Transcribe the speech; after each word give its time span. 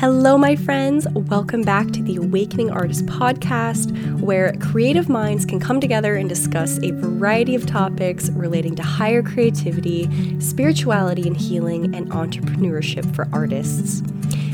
Hello, 0.00 0.38
my 0.38 0.54
friends. 0.54 1.08
Welcome 1.12 1.62
back 1.62 1.90
to 1.90 2.00
the 2.04 2.14
Awakening 2.14 2.70
Artist 2.70 3.04
podcast, 3.06 4.20
where 4.20 4.52
creative 4.60 5.08
minds 5.08 5.44
can 5.44 5.58
come 5.58 5.80
together 5.80 6.14
and 6.14 6.28
discuss 6.28 6.78
a 6.84 6.92
variety 6.92 7.56
of 7.56 7.66
topics 7.66 8.30
relating 8.30 8.76
to 8.76 8.82
higher 8.84 9.24
creativity, 9.24 10.08
spirituality 10.38 11.26
and 11.26 11.36
healing, 11.36 11.96
and 11.96 12.08
entrepreneurship 12.12 13.12
for 13.12 13.26
artists. 13.32 14.04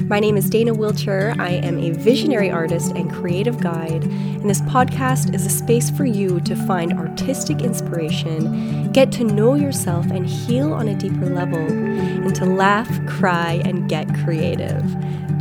My 0.04 0.18
name 0.18 0.38
is 0.38 0.48
Dana 0.48 0.74
Wilcher. 0.74 1.38
I 1.38 1.50
am 1.50 1.78
a 1.78 1.90
visionary 1.90 2.50
artist 2.50 2.92
and 2.92 3.12
creative 3.12 3.60
guide, 3.60 4.04
and 4.04 4.48
this 4.48 4.62
podcast 4.62 5.34
is 5.34 5.44
a 5.44 5.50
space 5.50 5.90
for 5.90 6.06
you 6.06 6.40
to 6.40 6.56
find 6.56 6.94
artistic 6.94 7.60
inspiration, 7.60 8.90
get 8.92 9.12
to 9.12 9.24
know 9.24 9.56
yourself 9.56 10.06
and 10.06 10.26
heal 10.26 10.72
on 10.72 10.88
a 10.88 10.94
deeper 10.94 11.26
level, 11.26 11.58
and 11.58 12.34
to 12.34 12.46
laugh, 12.46 12.88
cry, 13.06 13.60
and 13.66 13.90
get 13.90 14.08
creative. 14.24 14.82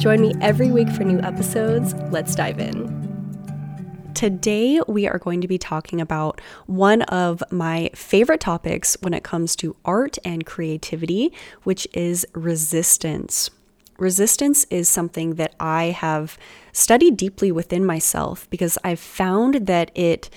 Join 0.03 0.19
me 0.19 0.33
every 0.41 0.69
week 0.69 0.89
for 0.89 1.05
new 1.05 1.21
episodes. 1.21 1.93
Let's 2.11 2.35
dive 2.35 2.59
in. 2.59 4.11
Today, 4.13 4.81
we 4.85 5.07
are 5.07 5.17
going 5.17 5.39
to 5.39 5.47
be 5.47 5.57
talking 5.57 6.01
about 6.01 6.41
one 6.65 7.03
of 7.03 7.41
my 7.51 7.89
favorite 7.95 8.41
topics 8.41 8.97
when 8.99 9.13
it 9.13 9.23
comes 9.23 9.55
to 9.55 9.77
art 9.85 10.17
and 10.25 10.45
creativity, 10.45 11.31
which 11.63 11.87
is 11.93 12.27
resistance. 12.33 13.49
Resistance 13.97 14.65
is 14.69 14.89
something 14.89 15.35
that 15.35 15.55
I 15.57 15.85
have 15.85 16.37
studied 16.73 17.15
deeply 17.15 17.53
within 17.53 17.85
myself 17.85 18.49
because 18.49 18.77
I've 18.83 18.99
found 18.99 19.67
that 19.67 19.89
it 19.95 20.29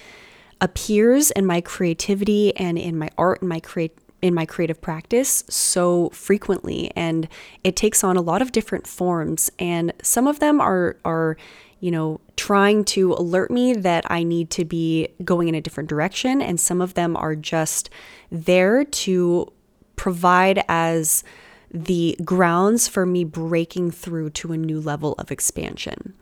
appears 0.60 1.32
in 1.32 1.44
my 1.44 1.60
creativity 1.60 2.56
and 2.56 2.78
in 2.78 2.96
my 2.96 3.10
art 3.18 3.40
and 3.40 3.48
my 3.48 3.58
create 3.58 3.98
in 4.22 4.34
my 4.34 4.46
creative 4.46 4.80
practice 4.80 5.44
so 5.48 6.08
frequently 6.10 6.90
and 6.96 7.28
it 7.64 7.76
takes 7.76 8.02
on 8.02 8.16
a 8.16 8.20
lot 8.20 8.42
of 8.42 8.52
different 8.52 8.86
forms 8.86 9.50
and 9.58 9.92
some 10.02 10.26
of 10.26 10.40
them 10.40 10.60
are 10.60 10.96
are 11.04 11.36
you 11.80 11.90
know 11.90 12.20
trying 12.36 12.84
to 12.84 13.12
alert 13.12 13.50
me 13.50 13.72
that 13.74 14.10
I 14.10 14.22
need 14.22 14.50
to 14.50 14.64
be 14.64 15.08
going 15.24 15.48
in 15.48 15.54
a 15.54 15.60
different 15.60 15.88
direction 15.88 16.40
and 16.40 16.58
some 16.58 16.80
of 16.80 16.94
them 16.94 17.16
are 17.16 17.34
just 17.34 17.90
there 18.30 18.84
to 18.84 19.52
provide 19.96 20.64
as 20.68 21.24
the 21.70 22.16
grounds 22.24 22.88
for 22.88 23.04
me 23.04 23.24
breaking 23.24 23.90
through 23.90 24.30
to 24.30 24.52
a 24.52 24.56
new 24.56 24.80
level 24.80 25.14
of 25.18 25.30
expansion. 25.30 26.14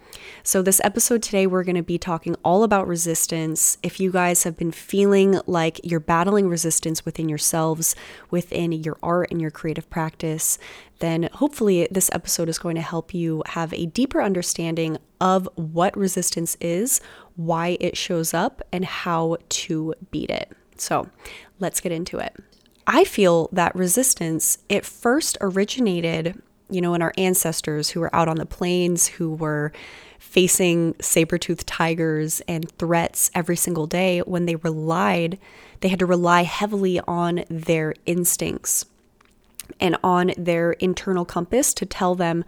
So, 0.42 0.62
this 0.62 0.80
episode 0.84 1.22
today, 1.22 1.46
we're 1.46 1.64
going 1.64 1.76
to 1.76 1.82
be 1.82 1.98
talking 1.98 2.36
all 2.44 2.62
about 2.62 2.86
resistance. 2.86 3.78
If 3.82 3.98
you 3.98 4.12
guys 4.12 4.42
have 4.44 4.56
been 4.56 4.72
feeling 4.72 5.40
like 5.46 5.80
you're 5.82 6.00
battling 6.00 6.48
resistance 6.48 7.04
within 7.04 7.28
yourselves, 7.28 7.96
within 8.30 8.72
your 8.72 8.96
art 9.02 9.28
and 9.30 9.40
your 9.40 9.50
creative 9.50 9.88
practice, 9.90 10.58
then 10.98 11.28
hopefully 11.34 11.88
this 11.90 12.10
episode 12.12 12.48
is 12.48 12.58
going 12.58 12.76
to 12.76 12.82
help 12.82 13.14
you 13.14 13.42
have 13.46 13.72
a 13.72 13.86
deeper 13.86 14.22
understanding 14.22 14.98
of 15.20 15.48
what 15.54 15.96
resistance 15.96 16.56
is, 16.60 17.00
why 17.36 17.76
it 17.80 17.96
shows 17.96 18.34
up, 18.34 18.62
and 18.72 18.84
how 18.84 19.36
to 19.48 19.94
beat 20.10 20.30
it. 20.30 20.52
So, 20.76 21.08
let's 21.58 21.80
get 21.80 21.92
into 21.92 22.18
it. 22.18 22.34
I 22.86 23.04
feel 23.04 23.48
that 23.52 23.74
resistance, 23.74 24.58
it 24.68 24.84
first 24.84 25.38
originated, 25.40 26.42
you 26.70 26.80
know, 26.80 26.94
in 26.94 27.02
our 27.02 27.12
ancestors 27.18 27.90
who 27.90 28.00
were 28.00 28.14
out 28.14 28.28
on 28.28 28.36
the 28.36 28.46
plains, 28.46 29.06
who 29.06 29.32
were 29.34 29.72
facing 30.18 30.94
saber-toothed 31.00 31.66
tigers 31.66 32.40
and 32.48 32.70
threats 32.72 33.30
every 33.34 33.56
single 33.56 33.86
day 33.86 34.20
when 34.20 34.46
they 34.46 34.56
relied, 34.56 35.38
they 35.80 35.88
had 35.88 35.98
to 35.98 36.06
rely 36.06 36.42
heavily 36.42 36.98
on 37.00 37.44
their 37.48 37.94
instincts 38.06 38.86
and 39.80 39.96
on 40.02 40.32
their 40.36 40.72
internal 40.72 41.24
compass 41.24 41.74
to 41.74 41.86
tell 41.86 42.14
them 42.14 42.44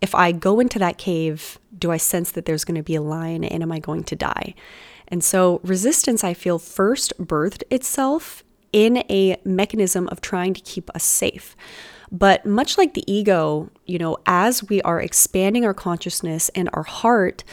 if 0.00 0.14
I 0.14 0.32
go 0.32 0.60
into 0.60 0.78
that 0.78 0.96
cave, 0.96 1.58
do 1.76 1.90
I 1.90 1.96
sense 1.96 2.30
that 2.32 2.44
there's 2.44 2.64
going 2.64 2.76
to 2.76 2.82
be 2.82 2.94
a 2.94 3.02
lion 3.02 3.44
and 3.44 3.62
am 3.62 3.72
I 3.72 3.80
going 3.80 4.04
to 4.04 4.16
die? 4.16 4.54
And 5.08 5.24
so 5.24 5.60
resistance, 5.64 6.22
I 6.22 6.34
feel, 6.34 6.58
first 6.58 7.12
birthed 7.18 7.62
itself 7.70 8.44
in 8.72 8.98
a 9.10 9.36
mechanism 9.44 10.06
of 10.08 10.20
trying 10.20 10.54
to 10.54 10.60
keep 10.60 10.90
us 10.94 11.02
safe. 11.02 11.56
But 12.10 12.46
much 12.46 12.78
like 12.78 12.94
the 12.94 13.10
ego, 13.12 13.70
you 13.86 13.98
know, 13.98 14.18
as 14.26 14.68
we 14.68 14.80
are 14.82 15.00
expanding 15.00 15.64
our 15.64 15.74
consciousness 15.74 16.48
and 16.54 16.70
our 16.72 16.82
heart, 16.82 17.44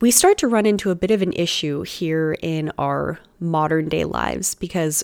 we 0.00 0.10
start 0.10 0.38
to 0.38 0.48
run 0.48 0.66
into 0.66 0.90
a 0.90 0.94
bit 0.94 1.10
of 1.10 1.22
an 1.22 1.32
issue 1.32 1.82
here 1.82 2.36
in 2.42 2.72
our 2.78 3.18
modern 3.40 3.88
day 3.88 4.04
lives 4.04 4.54
because, 4.54 5.02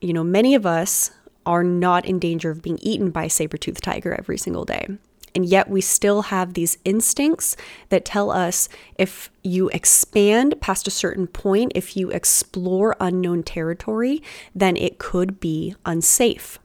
you 0.00 0.12
know, 0.12 0.24
many 0.24 0.54
of 0.54 0.66
us 0.66 1.10
are 1.46 1.64
not 1.64 2.04
in 2.04 2.18
danger 2.18 2.50
of 2.50 2.62
being 2.62 2.78
eaten 2.82 3.10
by 3.10 3.24
a 3.24 3.30
saber-toothed 3.30 3.82
tiger 3.82 4.14
every 4.14 4.36
single 4.38 4.64
day. 4.64 4.88
And 5.34 5.46
yet 5.46 5.70
we 5.70 5.80
still 5.80 6.22
have 6.22 6.52
these 6.52 6.76
instincts 6.84 7.56
that 7.88 8.04
tell 8.04 8.30
us 8.30 8.68
if 8.98 9.30
you 9.42 9.70
expand 9.70 10.60
past 10.60 10.86
a 10.86 10.90
certain 10.90 11.26
point, 11.26 11.72
if 11.74 11.96
you 11.96 12.10
explore 12.10 12.94
unknown 13.00 13.42
territory, 13.42 14.22
then 14.54 14.76
it 14.76 14.98
could 14.98 15.40
be 15.40 15.74
unsafe. 15.86 16.58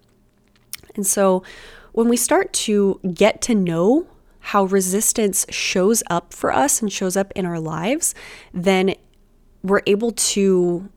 And 0.98 1.06
so 1.08 1.44
when 1.94 2.10
we 2.10 2.18
start 2.18 2.52
to 2.54 3.00
get 3.14 3.42
to 3.44 3.56
know 3.56 4.08
how 4.40 4.66
resistance 4.66 5.46
shows 5.50 6.04
up 6.10 6.34
for 6.34 6.54
us 6.54 6.82
and 6.82 6.92
shows 6.92 7.18
up 7.18 7.32
in 7.36 7.46
our 7.46 7.60
lives, 7.60 8.14
then 8.54 8.96
we're 9.64 9.82
able 9.86 10.12
to 10.12 10.90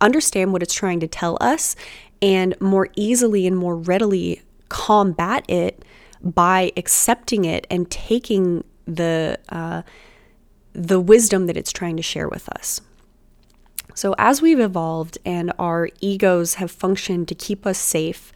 understand 0.00 0.52
what 0.52 0.62
it's 0.62 0.74
trying 0.74 1.00
to 1.00 1.08
tell 1.08 1.36
us 1.40 1.76
and 2.22 2.58
more 2.60 2.88
easily 2.96 3.46
and 3.46 3.56
more 3.56 3.76
readily 3.76 4.42
combat 4.68 5.44
it 5.48 5.84
by 6.22 6.72
accepting 6.76 7.44
it 7.44 7.66
and 7.70 7.90
taking 7.90 8.64
the 8.86 9.38
uh, 9.50 9.82
the 10.72 10.98
wisdom 10.98 11.46
that 11.46 11.56
it's 11.56 11.72
trying 11.72 11.96
to 11.96 12.02
share 12.02 12.28
with 12.28 12.48
us. 12.48 12.80
So 13.94 14.14
as 14.18 14.42
we've 14.42 14.58
evolved 14.58 15.18
and 15.24 15.52
our 15.58 15.88
egos 16.00 16.54
have 16.54 16.70
functioned 16.70 17.28
to 17.28 17.34
keep 17.34 17.64
us 17.64 17.78
safe, 17.78 18.32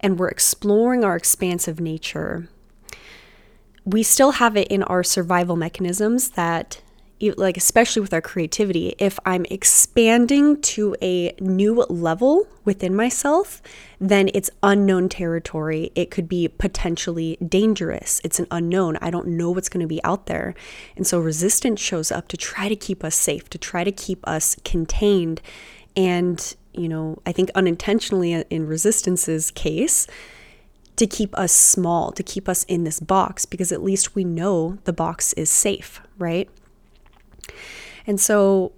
and 0.00 0.18
we're 0.18 0.28
exploring 0.28 1.04
our 1.04 1.16
expansive 1.16 1.80
nature, 1.80 2.48
we 3.84 4.02
still 4.02 4.32
have 4.32 4.56
it 4.56 4.68
in 4.68 4.82
our 4.84 5.02
survival 5.02 5.56
mechanisms 5.56 6.30
that 6.30 6.80
like 7.36 7.56
especially 7.56 8.00
with 8.00 8.14
our 8.14 8.20
creativity, 8.20 8.94
if 8.98 9.18
I'm 9.26 9.44
expanding 9.50 10.60
to 10.62 10.94
a 11.02 11.34
new 11.40 11.82
level 11.88 12.46
within 12.64 12.94
myself, 12.94 13.60
then 14.00 14.30
it's 14.34 14.50
unknown 14.62 15.08
territory. 15.08 15.90
It 15.94 16.10
could 16.10 16.28
be 16.28 16.46
potentially 16.46 17.36
dangerous. 17.44 18.20
It's 18.22 18.38
an 18.38 18.46
unknown. 18.50 18.98
I 18.98 19.10
don't 19.10 19.26
know 19.26 19.50
what's 19.50 19.68
going 19.68 19.80
to 19.80 19.88
be 19.88 20.02
out 20.04 20.26
there. 20.26 20.54
And 20.96 21.06
so 21.06 21.18
resistance 21.18 21.80
shows 21.80 22.12
up 22.12 22.28
to 22.28 22.36
try 22.36 22.68
to 22.68 22.76
keep 22.76 23.02
us 23.02 23.16
safe, 23.16 23.50
to 23.50 23.58
try 23.58 23.82
to 23.82 23.92
keep 23.92 24.26
us 24.26 24.56
contained. 24.64 25.40
And, 25.96 26.54
you 26.72 26.88
know, 26.88 27.20
I 27.26 27.32
think 27.32 27.50
unintentionally 27.54 28.34
uh, 28.34 28.44
in 28.50 28.66
resistance's 28.66 29.50
case, 29.50 30.06
to 30.96 31.06
keep 31.06 31.36
us 31.38 31.52
small, 31.52 32.10
to 32.12 32.22
keep 32.22 32.48
us 32.48 32.64
in 32.64 32.84
this 32.84 33.00
box, 33.00 33.46
because 33.46 33.70
at 33.70 33.82
least 33.82 34.14
we 34.14 34.24
know 34.24 34.78
the 34.84 34.92
box 34.92 35.32
is 35.34 35.48
safe, 35.48 36.00
right? 36.18 36.48
And 38.06 38.20
so, 38.20 38.72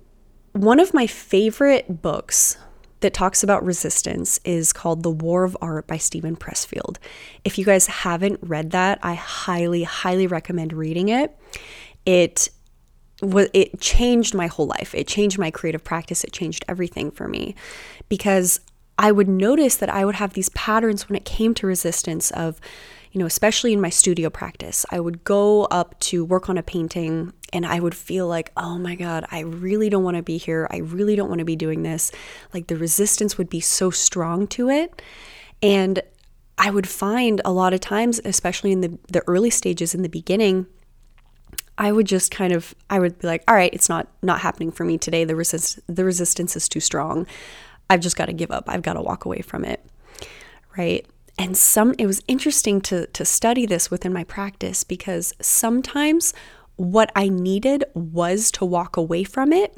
one 0.53 0.81
of 0.81 0.93
my 0.93 1.07
favorite 1.07 2.03
books 2.03 2.59
that 3.01 3.15
talks 3.15 3.43
about 3.43 3.65
resistance 3.65 4.39
is 4.45 4.73
called 4.73 5.03
The 5.03 5.11
War 5.11 5.45
of 5.45 5.57
Art 5.63 5.87
by 5.87 5.97
Steven 5.97 6.37
Pressfield. 6.37 6.97
If 7.45 7.59
you 7.59 7.65
guys 7.65 7.87
haven't 7.87 8.41
read 8.43 8.73
that, 8.73 8.99
I 9.03 9.15
highly, 9.15 9.85
highly 9.85 10.27
recommend 10.27 10.73
reading 10.73 11.09
it. 11.09 11.39
It 12.05 12.51
was 13.23 13.49
it 13.53 13.81
changed 13.81 14.35
my 14.35 14.47
whole 14.47 14.67
life. 14.67 14.95
It 14.95 15.07
changed 15.07 15.39
my 15.39 15.51
creative 15.51 15.85
practice. 15.85 16.25
It 16.25 16.33
changed 16.33 16.65
everything 16.69 17.11
for 17.11 17.29
me 17.29 17.55
because 18.09 18.61
I 18.99 19.13
would 19.13 19.29
notice 19.29 19.77
that 19.77 19.89
I 19.89 20.05
would 20.05 20.17
have 20.17 20.35
these 20.35 20.51
patterns 20.51 21.09
when 21.09 21.17
it 21.17 21.25
came 21.25 21.55
to 21.55 21.67
resistance 21.67 22.31
of 22.33 22.61
you 23.13 23.19
know, 23.19 23.27
especially 23.27 23.73
in 23.73 23.81
my 23.81 23.91
studio 23.91 24.31
practice, 24.31 24.87
I 24.91 25.01
would 25.01 25.25
go 25.25 25.65
up 25.65 25.99
to 26.01 26.25
work 26.25 26.49
on 26.49 26.57
a 26.57 26.63
painting 26.63 27.33
and 27.53 27.67
I 27.67 27.81
would 27.81 27.95
feel 27.95 28.29
like, 28.29 28.53
oh 28.57 28.79
my 28.79 28.95
God, 28.95 29.27
I 29.33 29.41
really 29.41 29.91
don't 29.91 30.05
want 30.05 30.17
to 30.17 30.23
be 30.23 30.39
here. 30.39 30.69
I 30.71 30.79
really 30.79 31.17
don't 31.17 31.29
want 31.29 31.41
to 31.41 31.45
be 31.45 31.57
doing 31.57 31.83
this. 31.83 32.13
Like 32.55 32.69
the 32.69 32.77
resistance 32.77 33.37
would 33.37 33.51
be 33.51 33.61
so 33.61 33.91
strong 33.91 34.47
to 34.49 34.71
it. 34.71 35.03
And 35.61 36.01
I 36.57 36.71
would 36.71 36.89
find 36.89 37.41
a 37.45 37.53
lot 37.53 37.75
of 37.75 37.81
times, 37.81 38.21
especially 38.25 38.71
in 38.71 38.81
the, 38.81 38.97
the 39.09 39.25
early 39.27 39.51
stages 39.51 39.93
in 39.93 40.03
the 40.03 40.09
beginning, 40.09 40.67
I 41.81 41.93
would 41.93 42.07
just 42.07 42.31
kind 42.31 42.53
of 42.53 42.75
I 42.91 42.99
would 42.99 43.19
be 43.19 43.27
like, 43.27 43.43
all 43.49 43.55
right, 43.55 43.73
it's 43.73 43.89
not 43.89 44.07
not 44.23 44.41
happening 44.41 44.71
for 44.71 44.85
me 44.85 44.99
today. 44.99 45.25
The 45.25 45.35
resist 45.35 45.81
the 45.89 46.05
resistance 46.05 46.55
is 46.55 46.69
too 46.69 46.79
strong. 46.79 47.27
I've 47.89 48.01
just 48.01 48.17
got 48.17 48.27
to 48.27 48.35
give 48.35 48.51
up. 48.51 48.65
I've 48.69 48.83
got 48.83 48.93
to 48.93 49.01
walk 49.01 49.25
away 49.25 49.41
from 49.41 49.65
it. 49.65 49.85
Right? 50.77 51.07
And 51.39 51.57
some 51.57 51.95
it 51.99 52.07
was 52.07 52.23
interesting 52.29 52.83
to 52.83 53.07
to 53.07 53.25
study 53.25 53.65
this 53.65 53.91
within 53.91 54.13
my 54.13 54.25
practice 54.25 54.85
because 54.85 55.33
sometimes 55.41 56.35
what 56.77 57.11
I 57.17 57.31
needed 57.31 57.85
was 57.95 58.51
to 58.53 58.67
walk 58.67 58.99
away 58.99 59.25
from 59.25 59.51
it 59.51 59.75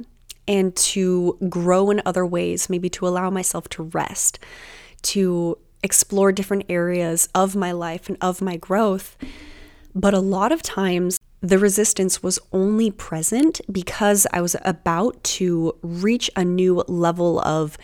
and 0.48 0.74
to 0.74 1.38
grow 1.48 1.90
in 1.90 2.02
other 2.04 2.26
ways, 2.26 2.68
maybe 2.68 2.90
to 2.90 3.06
allow 3.06 3.30
myself 3.30 3.68
to 3.70 3.84
rest, 3.84 4.40
to 5.02 5.56
explore 5.84 6.32
different 6.32 6.64
areas 6.68 7.28
of 7.32 7.54
my 7.54 7.70
life 7.70 8.08
and 8.08 8.18
of 8.20 8.42
my 8.42 8.56
growth. 8.56 9.16
But 9.94 10.14
a 10.14 10.20
lot 10.20 10.50
of 10.50 10.62
times, 10.62 11.18
the 11.42 11.58
resistance 11.58 12.22
was 12.22 12.38
only 12.52 12.90
present 12.90 13.60
because 13.70 14.26
I 14.32 14.40
was 14.40 14.56
about 14.64 15.22
to 15.24 15.76
reach 15.82 16.30
a 16.36 16.44
new 16.44 16.84
level 16.86 17.40
of 17.40 17.76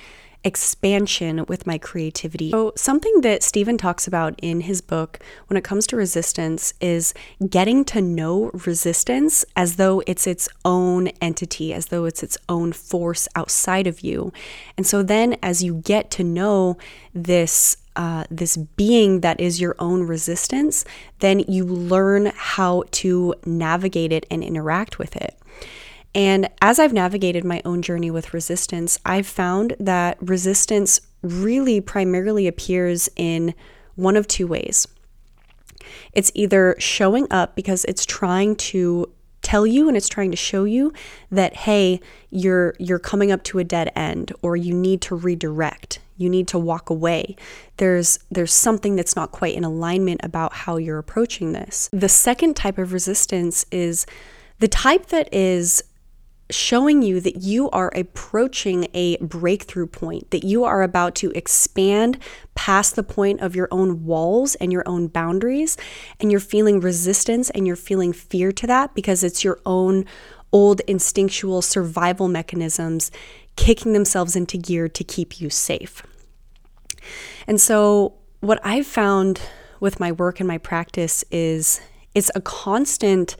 expansion 0.45 1.45
with 1.49 1.67
my 1.67 1.77
creativity. 1.77 2.51
So, 2.51 2.73
something 2.77 3.21
that 3.23 3.43
Steven 3.43 3.77
talks 3.77 4.07
about 4.07 4.39
in 4.41 4.63
his 4.63 4.81
book 4.81 5.19
when 5.49 5.57
it 5.57 5.65
comes 5.65 5.87
to 5.89 5.97
resistance 5.97 6.73
is 6.81 7.13
getting 7.51 7.85
to 7.87 8.01
know 8.01 8.51
resistance 8.65 9.45
as 9.57 9.77
though 9.77 10.03
it's 10.07 10.27
its 10.27 10.49
own 10.65 11.09
entity, 11.21 11.75
as 11.75 11.87
though 11.87 12.05
it's 12.05 12.23
its 12.23 12.39
own 12.49 12.73
force 12.73 13.27
outside 13.35 13.87
of 13.87 14.01
you. 14.01 14.33
And 14.77 14.87
so, 14.87 15.03
then 15.03 15.37
as 15.43 15.63
you 15.63 15.75
get 15.75 16.11
to 16.13 16.25
know 16.25 16.79
this. 17.13 17.77
Uh, 17.99 18.23
this 18.31 18.57
being 18.57 19.23
that 19.23 19.41
is 19.41 19.61
your 19.61 19.75
own 19.81 20.05
resistance, 20.05 20.85
then 21.19 21.41
you 21.41 21.65
learn 21.65 22.27
how 22.37 22.85
to 22.93 23.35
navigate 23.45 24.13
it 24.13 24.25
and 24.31 24.45
interact 24.45 25.01
with 25.01 25.17
it. 25.17 25.37
And 26.15 26.49
as 26.63 26.79
I've 26.79 26.93
navigated 26.93 27.45
my 27.45 27.61
own 27.65 27.83
journey 27.83 28.13
with 28.13 28.33
resistance, 28.33 29.01
I've 29.05 29.27
found 29.27 29.75
that 29.81 30.17
resistance 30.21 31.01
really 31.23 31.81
primarily 31.81 32.47
appears 32.47 33.09
in 33.17 33.53
one 33.97 34.17
of 34.17 34.29
two 34.29 34.47
ways. 34.47 34.87
It's 36.13 36.31
either 36.35 36.77
showing 36.79 37.27
up 37.33 37.57
because 37.57 37.85
it's 37.87 38.07
trying 38.07 38.55
to 38.57 39.13
tell 39.43 39.67
you 39.67 39.89
and 39.89 39.97
it's 39.97 40.09
trying 40.09 40.31
to 40.31 40.37
show 40.37 40.63
you 40.63 40.93
that 41.33 41.55
hey, 41.57 42.01
you're 42.31 42.75
you're 42.79 42.99
coming 43.01 43.33
up 43.33 43.43
to 43.45 43.59
a 43.59 43.65
dead 43.65 43.91
end 43.97 44.33
or 44.41 44.57
you 44.57 44.73
need 44.73 45.01
to 45.03 45.17
redirect. 45.17 45.99
You 46.19 46.29
need 46.29 46.49
to 46.49 46.59
walk 46.59 46.91
away. 46.91 47.37
There's 47.79 48.19
there's 48.31 48.53
something 48.53 48.97
that's 48.97 49.17
not 49.17 49.33
quite 49.33 49.55
in 49.55 49.65
alignment 49.65 50.21
about 50.23 50.53
how 50.53 50.77
you're 50.77 50.99
approaching 50.99 51.53
this. 51.53 51.89
The 51.93 52.09
second 52.09 52.55
type 52.55 52.77
of 52.77 52.93
resistance 52.93 53.65
is 53.71 54.05
the 54.59 54.69
type 54.69 55.07
that 55.07 55.33
is 55.33 55.83
showing 56.51 57.03
you 57.03 57.21
that 57.21 57.43
you 57.43 57.69
are 57.71 57.93
approaching 57.95 58.89
a 58.95 59.17
breakthrough 59.19 59.87
point, 59.87 60.31
that 60.31 60.45
you 60.45 60.65
are 60.65 60.83
about 60.83 61.15
to 61.15 61.31
expand 61.33 62.19
past 62.55 62.97
the 62.97 63.03
point 63.03 63.41
of 63.41 63.55
your 63.55 63.69
own 63.71 64.05
walls 64.05 64.55
and 64.57 64.73
your 64.73 64.83
own 64.87 65.09
boundaries, 65.09 65.77
and 66.21 66.31
you're 66.31 66.41
feeling 66.41 66.81
resistance 66.81 67.51
and 67.51 67.67
you're 67.67 67.77
feeling 67.77 68.13
fear 68.13 68.51
to 68.53 68.67
that 68.67 68.95
because 68.95 69.23
it's 69.23 69.45
your 69.45 69.61
own 69.67 70.05
old 70.53 70.81
instinctual 70.87 71.61
survival 71.61 72.29
mechanisms 72.29 73.11
kicking 73.59 73.93
themselves 73.93 74.37
into 74.37 74.57
gear 74.57 74.89
to 74.89 75.03
keep 75.03 75.41
you 75.41 75.51
safe. 75.51 76.03
And 77.49 77.61
so, 77.61 78.15
what 78.41 78.61
I've 78.63 78.87
found 78.87 79.41
with 79.81 79.99
my 79.99 80.13
work 80.13 80.39
and 80.39 80.47
my 80.47 80.59
practice 80.59 81.25
is 81.33 81.81
it's 82.15 82.31
a 82.37 82.41
constant 82.41 83.37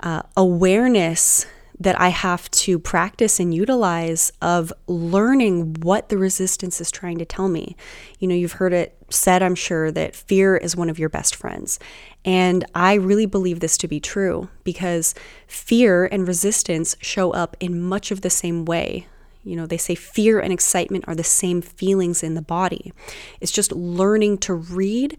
uh, 0.00 0.22
awareness 0.36 1.46
that 1.78 2.00
I 2.00 2.08
have 2.08 2.50
to 2.52 2.78
practice 2.78 3.38
and 3.38 3.54
utilize 3.54 4.32
of 4.40 4.72
learning 4.86 5.74
what 5.82 6.08
the 6.08 6.18
resistance 6.18 6.80
is 6.80 6.90
trying 6.90 7.18
to 7.18 7.24
tell 7.24 7.48
me. 7.48 7.76
You 8.18 8.28
know, 8.28 8.34
you've 8.34 8.52
heard 8.52 8.72
it 8.72 8.96
said, 9.10 9.42
I'm 9.42 9.54
sure, 9.54 9.92
that 9.92 10.16
fear 10.16 10.56
is 10.56 10.74
one 10.74 10.90
of 10.90 10.98
your 10.98 11.08
best 11.08 11.36
friends. 11.36 11.78
And 12.24 12.64
I 12.74 12.94
really 12.94 13.26
believe 13.26 13.60
this 13.60 13.76
to 13.78 13.88
be 13.88 14.00
true 14.00 14.48
because 14.64 15.14
fear 15.46 16.06
and 16.06 16.26
resistance 16.26 16.96
show 17.00 17.30
up 17.32 17.56
in 17.60 17.80
much 17.80 18.10
of 18.10 18.22
the 18.22 18.30
same 18.30 18.64
way. 18.64 19.06
You 19.44 19.54
know, 19.54 19.66
they 19.66 19.76
say 19.76 19.94
fear 19.94 20.40
and 20.40 20.52
excitement 20.52 21.04
are 21.06 21.14
the 21.14 21.22
same 21.22 21.62
feelings 21.62 22.22
in 22.22 22.34
the 22.34 22.42
body. 22.42 22.92
It's 23.40 23.52
just 23.52 23.70
learning 23.70 24.38
to 24.38 24.54
read 24.54 25.16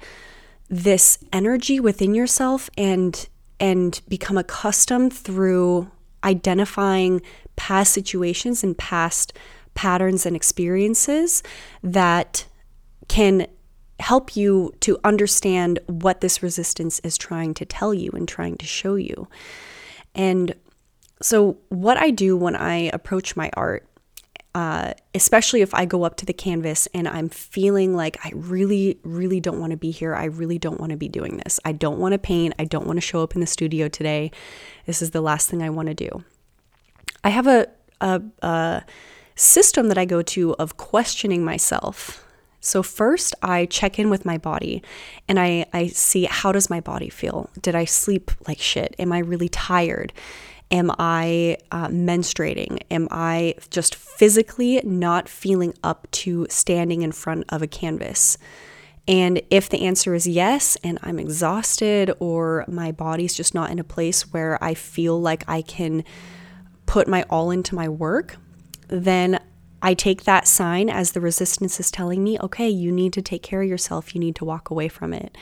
this 0.70 1.20
energy 1.32 1.80
within 1.80 2.14
yourself 2.14 2.70
and 2.78 3.30
and 3.60 4.02
become 4.08 4.38
accustomed 4.38 5.12
through 5.12 5.90
identifying 6.24 7.22
past 7.56 7.94
situations 7.94 8.64
and 8.64 8.78
past 8.78 9.34
patterns 9.74 10.26
and 10.26 10.36
experiences 10.36 11.44
that 11.84 12.46
can 13.08 13.48
help 14.00 14.36
you 14.36 14.74
to 14.80 14.98
understand 15.04 15.80
what 15.88 16.22
this 16.22 16.44
resistance 16.44 17.00
is 17.00 17.18
trying 17.18 17.54
to 17.54 17.66
tell 17.66 17.94
you 17.94 18.12
and 18.12 18.28
trying 18.28 18.58
to 18.58 18.66
show 18.66 18.96
you. 18.96 19.28
And 20.14 20.54
so, 21.22 21.58
what 21.70 21.98
I 21.98 22.12
do 22.12 22.38
when 22.38 22.56
I 22.56 22.92
approach 22.94 23.36
my 23.36 23.50
art, 23.54 23.87
uh, 24.58 24.92
especially 25.14 25.62
if 25.62 25.72
I 25.76 25.86
go 25.86 26.02
up 26.02 26.16
to 26.18 26.26
the 26.26 26.34
canvas 26.34 26.88
and 26.92 27.08
I'm 27.08 27.30
feeling 27.30 27.96
like 27.96 28.18
I 28.26 28.32
really, 28.34 28.98
really 29.04 29.40
don't 29.40 29.60
want 29.60 29.70
to 29.70 29.78
be 29.78 29.92
here. 29.92 30.16
I 30.16 30.24
really 30.24 30.58
don't 30.58 30.80
want 30.80 30.90
to 30.90 30.98
be 30.98 31.08
doing 31.08 31.38
this. 31.38 31.60
I 31.64 31.74
don't 31.74 32.00
want 32.00 32.14
to 32.14 32.18
paint. 32.18 32.56
I 32.58 32.66
don't 32.66 32.88
want 32.88 32.98
to 32.98 33.02
show 33.02 33.22
up 33.22 33.36
in 33.36 33.42
the 33.42 33.46
studio 33.46 33.88
today. 33.88 34.32
This 34.88 35.04
is 35.04 35.12
the 35.12 35.22
last 35.22 35.48
thing 35.48 35.62
I 35.62 35.70
want 35.70 35.90
to 35.90 35.94
do. 35.94 36.24
I 37.24 37.30
have 37.30 37.46
a, 37.46 37.68
a, 38.02 38.20
a 38.42 38.84
system 39.36 39.90
that 39.90 39.98
I 40.00 40.06
go 40.06 40.24
to 40.24 40.56
of 40.56 40.76
questioning 40.76 41.46
myself. 41.46 42.26
So 42.60 42.82
first 42.82 43.36
I 43.44 43.68
check 43.68 44.00
in 44.00 44.10
with 44.10 44.26
my 44.26 44.40
body 44.40 44.82
and 45.28 45.40
I, 45.40 45.68
I 45.72 45.86
see 45.86 46.24
how 46.24 46.52
does 46.52 46.68
my 46.68 46.80
body 46.80 47.10
feel? 47.10 47.52
Did 47.62 47.76
I 47.76 47.86
sleep 47.86 48.32
like 48.48 48.58
shit? 48.58 48.96
Am 48.98 49.12
I 49.12 49.20
really 49.20 49.50
tired? 49.50 50.14
Am 50.70 50.92
I 51.00 51.58
uh, 51.72 51.88
menstruating? 51.88 52.82
Am 52.92 53.08
I 53.10 53.56
just 53.70 53.96
physically 53.96 54.82
not 54.84 55.30
feeling 55.30 55.74
up 55.84 56.10
to 56.12 56.46
standing 56.50 57.04
in 57.04 57.12
front 57.12 57.46
of 57.50 57.62
a 57.62 57.68
canvas? 57.68 58.38
And 59.08 59.42
if 59.50 59.70
the 59.70 59.86
answer 59.86 60.14
is 60.14 60.28
yes, 60.28 60.76
and 60.84 61.00
I'm 61.02 61.20
exhausted 61.20 62.12
or 62.20 62.66
my 62.68 62.92
body's 62.92 63.34
just 63.34 63.56
not 63.56 63.72
in 63.72 63.80
a 63.80 63.84
place 63.84 64.34
where 64.34 64.62
I 64.62 64.74
feel 64.74 65.20
like 65.20 65.46
I 65.48 65.62
can 65.62 66.04
put 66.86 67.08
my 67.08 67.24
all 67.30 67.50
into 67.50 67.74
my 67.74 67.88
work, 67.88 68.36
then 68.90 69.40
I 69.82 69.94
take 69.94 70.24
that 70.24 70.48
sign 70.48 70.90
as 70.90 71.12
the 71.12 71.22
resistance 71.22 71.80
is 71.80 71.92
telling 71.92 72.24
me, 72.24 72.40
okay, 72.40 72.68
you 72.68 72.92
need 72.92 73.14
to 73.14 73.22
take 73.22 73.44
care 73.44 73.62
of 73.62 73.70
yourself. 73.70 74.16
You 74.16 74.20
need 74.20 74.36
to 74.38 74.46
walk 74.46 74.70
away 74.70 74.88
from 74.88 75.14
it. 75.14 75.38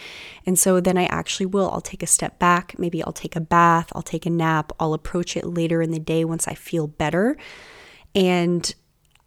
And 0.46 0.60
so 0.60 0.82
then 0.82 0.98
I 0.98 1.06
actually 1.06 1.46
will. 1.46 1.70
I'll 1.72 1.82
take 1.82 2.04
a 2.04 2.08
step 2.08 2.38
back. 2.38 2.78
Maybe 2.78 3.02
I'll 3.04 3.14
take 3.14 3.36
a 3.36 3.42
bath. 3.42 3.92
I'll 3.96 4.02
take 4.02 4.26
a 4.26 4.30
nap. 4.30 4.74
I'll 4.80 4.94
approach 4.94 5.38
it 5.38 5.46
later 5.46 5.82
in 5.82 5.92
the 5.92 6.00
day 6.00 6.26
once 6.26 6.48
I 6.48 6.54
feel 6.54 6.88
better. 6.88 7.38
And 8.14 8.74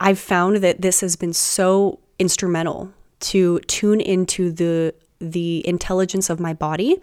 I've 0.00 0.18
found 0.18 0.56
that 0.58 0.82
this 0.82 1.00
has 1.00 1.16
been 1.16 1.32
so 1.32 2.00
instrumental 2.18 2.92
to 3.20 3.60
tune 3.60 4.00
into 4.00 4.52
the 4.52 4.94
the 5.20 5.66
intelligence 5.66 6.30
of 6.30 6.38
my 6.38 6.54
body 6.54 6.96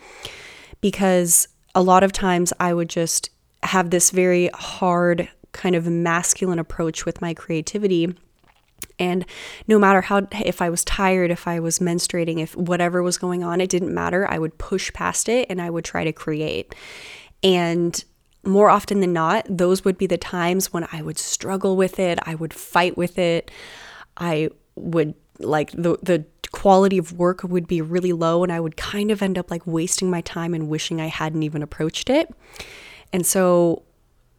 because 0.79 1.49
a 1.73 1.81
lot 1.81 2.01
of 2.01 2.13
times 2.13 2.53
I 2.61 2.73
would 2.73 2.87
just 2.87 3.29
have 3.63 3.89
this 3.89 4.11
very 4.11 4.49
hard 4.53 5.27
kind 5.55 5.75
of 5.75 5.87
masculine 5.87 6.59
approach 6.59 7.05
with 7.05 7.21
my 7.21 7.33
creativity 7.33 8.15
and 8.99 9.25
no 9.67 9.77
matter 9.77 10.01
how 10.01 10.27
if 10.31 10.61
I 10.61 10.69
was 10.69 10.83
tired, 10.85 11.31
if 11.31 11.47
I 11.47 11.59
was 11.59 11.79
menstruating, 11.79 12.39
if 12.39 12.55
whatever 12.55 13.03
was 13.03 13.17
going 13.17 13.43
on, 13.43 13.61
it 13.61 13.69
didn't 13.69 13.93
matter. 13.93 14.29
I 14.29 14.39
would 14.39 14.57
push 14.57 14.91
past 14.93 15.27
it 15.27 15.47
and 15.49 15.61
I 15.61 15.69
would 15.69 15.83
try 15.85 16.03
to 16.03 16.13
create. 16.13 16.73
And 17.43 18.03
more 18.45 18.69
often 18.69 19.01
than 19.01 19.11
not, 19.11 19.45
those 19.49 19.83
would 19.83 19.97
be 19.97 20.07
the 20.07 20.17
times 20.17 20.71
when 20.71 20.87
I 20.91 21.01
would 21.01 21.17
struggle 21.17 21.75
with 21.75 21.99
it, 21.99 22.19
I 22.23 22.35
would 22.35 22.53
fight 22.53 22.95
with 22.95 23.17
it. 23.17 23.51
I 24.17 24.49
would 24.75 25.13
like 25.39 25.71
the 25.71 25.97
the 26.01 26.25
quality 26.51 26.97
of 26.97 27.11
work 27.11 27.43
would 27.43 27.67
be 27.67 27.81
really 27.81 28.13
low 28.13 28.41
and 28.41 28.51
I 28.51 28.61
would 28.61 28.77
kind 28.77 29.11
of 29.11 29.21
end 29.21 29.37
up 29.37 29.51
like 29.51 29.67
wasting 29.67 30.09
my 30.09 30.21
time 30.21 30.53
and 30.53 30.69
wishing 30.69 31.01
I 31.01 31.07
hadn't 31.07 31.43
even 31.43 31.61
approached 31.61 32.09
it. 32.09 32.33
And 33.11 33.25
so 33.25 33.83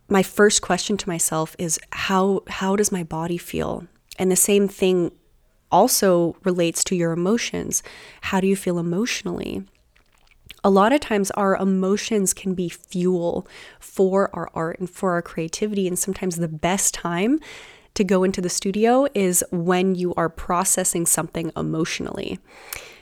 my 0.08 0.22
first 0.22 0.62
question 0.62 0.96
to 0.96 1.08
myself 1.08 1.56
is 1.58 1.78
how 1.92 2.42
how 2.48 2.76
does 2.76 2.92
my 2.92 3.02
body 3.02 3.38
feel? 3.38 3.86
And 4.18 4.30
the 4.30 4.36
same 4.36 4.68
thing 4.68 5.12
also 5.70 6.36
relates 6.44 6.84
to 6.84 6.96
your 6.96 7.12
emotions. 7.12 7.82
How 8.22 8.40
do 8.40 8.46
you 8.46 8.56
feel 8.56 8.78
emotionally? 8.78 9.64
A 10.62 10.70
lot 10.70 10.92
of 10.92 11.00
times 11.00 11.30
our 11.32 11.56
emotions 11.56 12.32
can 12.32 12.54
be 12.54 12.68
fuel 12.68 13.46
for 13.78 14.30
our 14.32 14.48
art 14.54 14.78
and 14.78 14.88
for 14.88 15.12
our 15.12 15.22
creativity 15.22 15.86
and 15.86 15.98
sometimes 15.98 16.36
the 16.36 16.48
best 16.48 16.94
time 16.94 17.40
to 17.94 18.04
go 18.04 18.24
into 18.24 18.40
the 18.40 18.48
studio 18.48 19.06
is 19.14 19.44
when 19.50 19.94
you 19.94 20.14
are 20.14 20.28
processing 20.28 21.06
something 21.06 21.50
emotionally. 21.56 22.38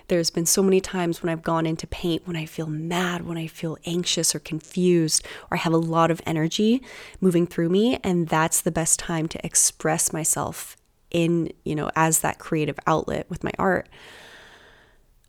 There's 0.08 0.30
been 0.30 0.46
so 0.46 0.62
many 0.62 0.80
times 0.80 1.22
when 1.22 1.30
I've 1.30 1.42
gone 1.42 1.66
into 1.66 1.86
paint 1.86 2.26
when 2.26 2.36
I 2.36 2.44
feel 2.44 2.66
mad, 2.66 3.26
when 3.26 3.38
I 3.38 3.46
feel 3.46 3.78
anxious 3.86 4.34
or 4.34 4.38
confused, 4.38 5.24
or 5.50 5.56
I 5.56 5.60
have 5.60 5.72
a 5.72 5.78
lot 5.78 6.10
of 6.10 6.20
energy 6.26 6.82
moving 7.20 7.46
through 7.46 7.70
me. 7.70 7.98
And 8.04 8.28
that's 8.28 8.60
the 8.60 8.70
best 8.70 8.98
time 8.98 9.28
to 9.28 9.44
express 9.46 10.12
myself 10.12 10.76
in, 11.10 11.50
you 11.64 11.74
know, 11.74 11.90
as 11.96 12.20
that 12.20 12.38
creative 12.38 12.78
outlet 12.86 13.30
with 13.30 13.42
my 13.42 13.52
art. 13.58 13.88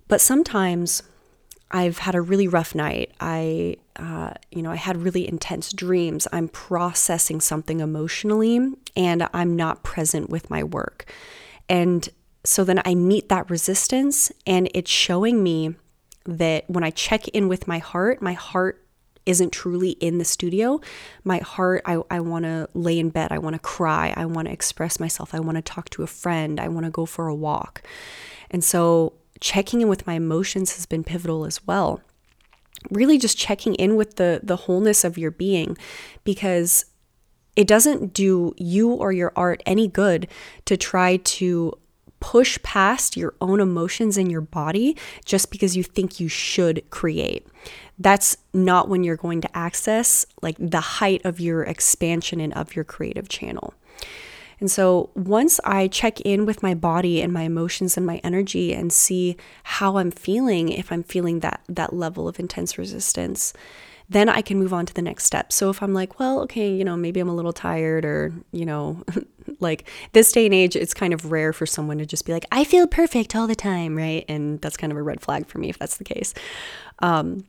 But 0.07 0.19
sometimes 0.19 1.03
I've 1.71 1.99
had 1.99 2.15
a 2.15 2.21
really 2.21 2.47
rough 2.47 2.75
night. 2.75 3.11
I, 3.19 3.77
uh, 3.95 4.33
you 4.51 4.61
know, 4.61 4.71
I 4.71 4.75
had 4.75 4.97
really 4.97 5.27
intense 5.27 5.71
dreams. 5.71 6.27
I'm 6.31 6.47
processing 6.47 7.41
something 7.41 7.79
emotionally 7.79 8.73
and 8.95 9.27
I'm 9.33 9.55
not 9.55 9.83
present 9.83 10.29
with 10.29 10.49
my 10.49 10.63
work. 10.63 11.11
And 11.67 12.07
so 12.45 12.63
then 12.63 12.81
I 12.85 12.95
meet 12.95 13.29
that 13.29 13.49
resistance 13.49 14.31
and 14.45 14.69
it's 14.73 14.91
showing 14.91 15.43
me 15.43 15.75
that 16.25 16.69
when 16.69 16.83
I 16.83 16.89
check 16.91 17.27
in 17.29 17.47
with 17.47 17.67
my 17.67 17.79
heart, 17.79 18.21
my 18.21 18.33
heart 18.33 18.81
isn't 19.25 19.51
truly 19.51 19.91
in 19.91 20.17
the 20.17 20.25
studio. 20.25 20.79
My 21.23 21.39
heart, 21.39 21.81
I, 21.85 22.01
I 22.11 22.19
want 22.19 22.45
to 22.45 22.69
lay 22.73 22.99
in 22.99 23.09
bed. 23.09 23.31
I 23.31 23.39
want 23.39 23.55
to 23.55 23.59
cry. 23.59 24.13
I 24.15 24.25
want 24.25 24.47
to 24.47 24.53
express 24.53 24.99
myself. 24.99 25.33
I 25.33 25.39
want 25.39 25.57
to 25.57 25.61
talk 25.61 25.89
to 25.91 26.03
a 26.03 26.07
friend. 26.07 26.59
I 26.59 26.67
want 26.67 26.85
to 26.85 26.91
go 26.91 27.05
for 27.05 27.27
a 27.27 27.35
walk. 27.35 27.81
And 28.51 28.63
so 28.63 29.13
checking 29.39 29.81
in 29.81 29.87
with 29.87 30.07
my 30.07 30.13
emotions 30.13 30.75
has 30.75 30.85
been 30.85 31.03
pivotal 31.03 31.45
as 31.45 31.65
well. 31.65 32.01
Really 32.91 33.17
just 33.17 33.37
checking 33.37 33.73
in 33.75 33.95
with 33.95 34.17
the 34.17 34.41
the 34.43 34.55
wholeness 34.55 35.03
of 35.03 35.17
your 35.17 35.31
being 35.31 35.75
because 36.23 36.85
it 37.55 37.67
doesn't 37.67 38.13
do 38.13 38.53
you 38.57 38.91
or 38.91 39.11
your 39.11 39.31
art 39.35 39.63
any 39.65 39.87
good 39.87 40.27
to 40.65 40.77
try 40.77 41.17
to 41.17 41.73
push 42.25 42.57
past 42.63 43.15
your 43.15 43.35
own 43.39 43.59
emotions 43.59 44.17
in 44.17 44.31
your 44.31 44.41
body 44.41 44.97
just 45.25 45.51
because 45.51 45.77
you 45.77 45.83
think 45.83 46.19
you 46.19 46.27
should 46.27 46.83
create. 46.89 47.45
That's 47.99 48.35
not 48.51 48.89
when 48.89 49.03
you're 49.03 49.15
going 49.15 49.41
to 49.41 49.55
access 49.55 50.25
like 50.41 50.55
the 50.57 50.79
height 50.79 51.21
of 51.23 51.39
your 51.39 51.61
expansion 51.61 52.41
and 52.41 52.51
of 52.53 52.75
your 52.75 52.83
creative 52.83 53.29
channel. 53.29 53.75
And 54.59 54.71
so 54.71 55.11
once 55.13 55.59
I 55.65 55.87
check 55.87 56.19
in 56.21 56.47
with 56.47 56.63
my 56.63 56.73
body 56.73 57.21
and 57.21 57.31
my 57.31 57.43
emotions 57.43 57.95
and 57.95 58.07
my 58.07 58.19
energy 58.23 58.73
and 58.73 58.91
see 58.91 59.37
how 59.61 59.97
I'm 59.97 60.09
feeling, 60.09 60.69
if 60.69 60.91
I'm 60.91 61.03
feeling 61.03 61.41
that 61.41 61.61
that 61.69 61.93
level 61.93 62.27
of 62.27 62.39
intense 62.39 62.79
resistance, 62.79 63.53
then 64.09 64.29
I 64.29 64.41
can 64.41 64.57
move 64.57 64.73
on 64.73 64.87
to 64.87 64.93
the 64.95 65.03
next 65.03 65.25
step. 65.25 65.53
So 65.53 65.69
if 65.69 65.83
I'm 65.83 65.93
like, 65.93 66.19
well, 66.19 66.39
okay, 66.41 66.73
you 66.73 66.83
know, 66.83 66.97
maybe 66.97 67.19
I'm 67.19 67.29
a 67.29 67.35
little 67.35 67.53
tired 67.53 68.03
or, 68.03 68.33
you 68.51 68.65
know, 68.65 69.03
like 69.59 69.87
this 70.13 70.31
day 70.31 70.45
and 70.45 70.53
age, 70.53 70.75
it's 70.75 70.93
kind 70.93 71.13
of 71.13 71.31
rare 71.31 71.53
for 71.53 71.65
someone 71.65 71.97
to 71.97 72.05
just 72.05 72.25
be 72.25 72.33
like, 72.33 72.45
I 72.51 72.63
feel 72.63 72.87
perfect 72.87 73.35
all 73.35 73.47
the 73.47 73.55
time, 73.55 73.95
right? 73.95 74.25
And 74.27 74.61
that's 74.61 74.77
kind 74.77 74.91
of 74.91 74.97
a 74.97 75.03
red 75.03 75.21
flag 75.21 75.47
for 75.47 75.57
me 75.57 75.69
if 75.69 75.77
that's 75.77 75.97
the 75.97 76.03
case. 76.03 76.33
Um, 76.99 77.45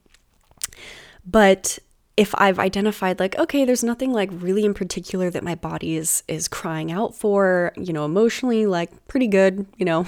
but 1.25 1.79
if 2.17 2.35
I've 2.39 2.59
identified 2.59 3.21
like, 3.21 3.39
okay, 3.39 3.65
there's 3.65 3.85
nothing 3.85 4.13
like 4.13 4.31
really 4.33 4.65
in 4.65 4.73
particular 4.73 5.29
that 5.31 5.45
my 5.45 5.55
body 5.55 5.97
is 5.97 6.23
is 6.29 6.49
crying 6.49 6.91
out 6.91 7.15
for, 7.15 7.73
you 7.77 7.93
know, 7.93 8.05
emotionally, 8.05 8.67
like 8.67 9.07
pretty 9.07 9.27
good, 9.27 9.67
you 9.77 9.85
know, 9.85 10.07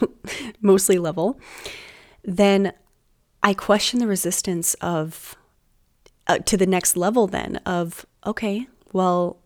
mostly 0.60 0.98
level, 0.98 1.38
then 2.24 2.72
I 3.42 3.54
question 3.54 4.00
the 4.00 4.08
resistance 4.08 4.74
of 4.74 5.36
uh, 6.26 6.38
to 6.38 6.56
the 6.56 6.66
next 6.66 6.96
level 6.96 7.28
then 7.28 7.56
of 7.64 8.04
okay 8.26 8.66
well 8.92 9.38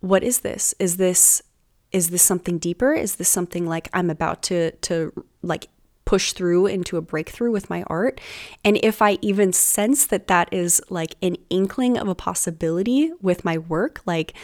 what 0.00 0.22
is 0.22 0.40
this? 0.40 0.74
Is 0.78 0.96
this 0.96 1.42
is 1.90 2.10
this 2.10 2.22
something 2.22 2.58
deeper? 2.58 2.92
Is 2.92 3.16
this 3.16 3.28
something 3.28 3.66
like 3.66 3.88
i'm 3.92 4.10
about 4.10 4.42
to 4.44 4.72
to 4.72 5.12
like 5.42 5.68
push 6.04 6.32
through 6.32 6.66
into 6.66 6.96
a 6.96 7.02
breakthrough 7.02 7.50
with 7.50 7.68
my 7.68 7.82
art? 7.86 8.20
And 8.64 8.78
if 8.82 9.02
i 9.02 9.18
even 9.22 9.52
sense 9.52 10.06
that 10.06 10.28
that 10.28 10.52
is 10.52 10.80
like 10.88 11.16
an 11.22 11.36
inkling 11.50 11.98
of 11.98 12.08
a 12.08 12.14
possibility 12.14 13.12
with 13.20 13.44
my 13.44 13.58
work 13.58 14.00
like 14.06 14.34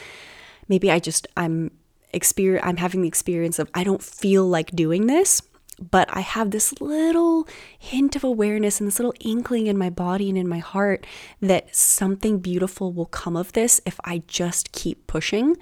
maybe 0.68 0.90
i 0.90 0.98
just 0.98 1.26
i'm 1.36 1.70
experience 2.12 2.64
i'm 2.66 2.76
having 2.76 3.02
the 3.02 3.08
experience 3.08 3.58
of 3.58 3.68
i 3.74 3.82
don't 3.82 4.02
feel 4.02 4.46
like 4.46 4.70
doing 4.70 5.06
this 5.06 5.42
but 5.80 6.08
I 6.12 6.20
have 6.20 6.50
this 6.50 6.80
little 6.80 7.48
hint 7.78 8.16
of 8.16 8.24
awareness 8.24 8.80
and 8.80 8.86
this 8.86 8.98
little 8.98 9.14
inkling 9.20 9.66
in 9.66 9.76
my 9.76 9.90
body 9.90 10.28
and 10.28 10.38
in 10.38 10.48
my 10.48 10.58
heart 10.58 11.06
that 11.40 11.74
something 11.74 12.38
beautiful 12.38 12.92
will 12.92 13.06
come 13.06 13.36
of 13.36 13.52
this 13.52 13.80
if 13.84 13.98
I 14.04 14.22
just 14.26 14.72
keep 14.72 15.06
pushing. 15.06 15.56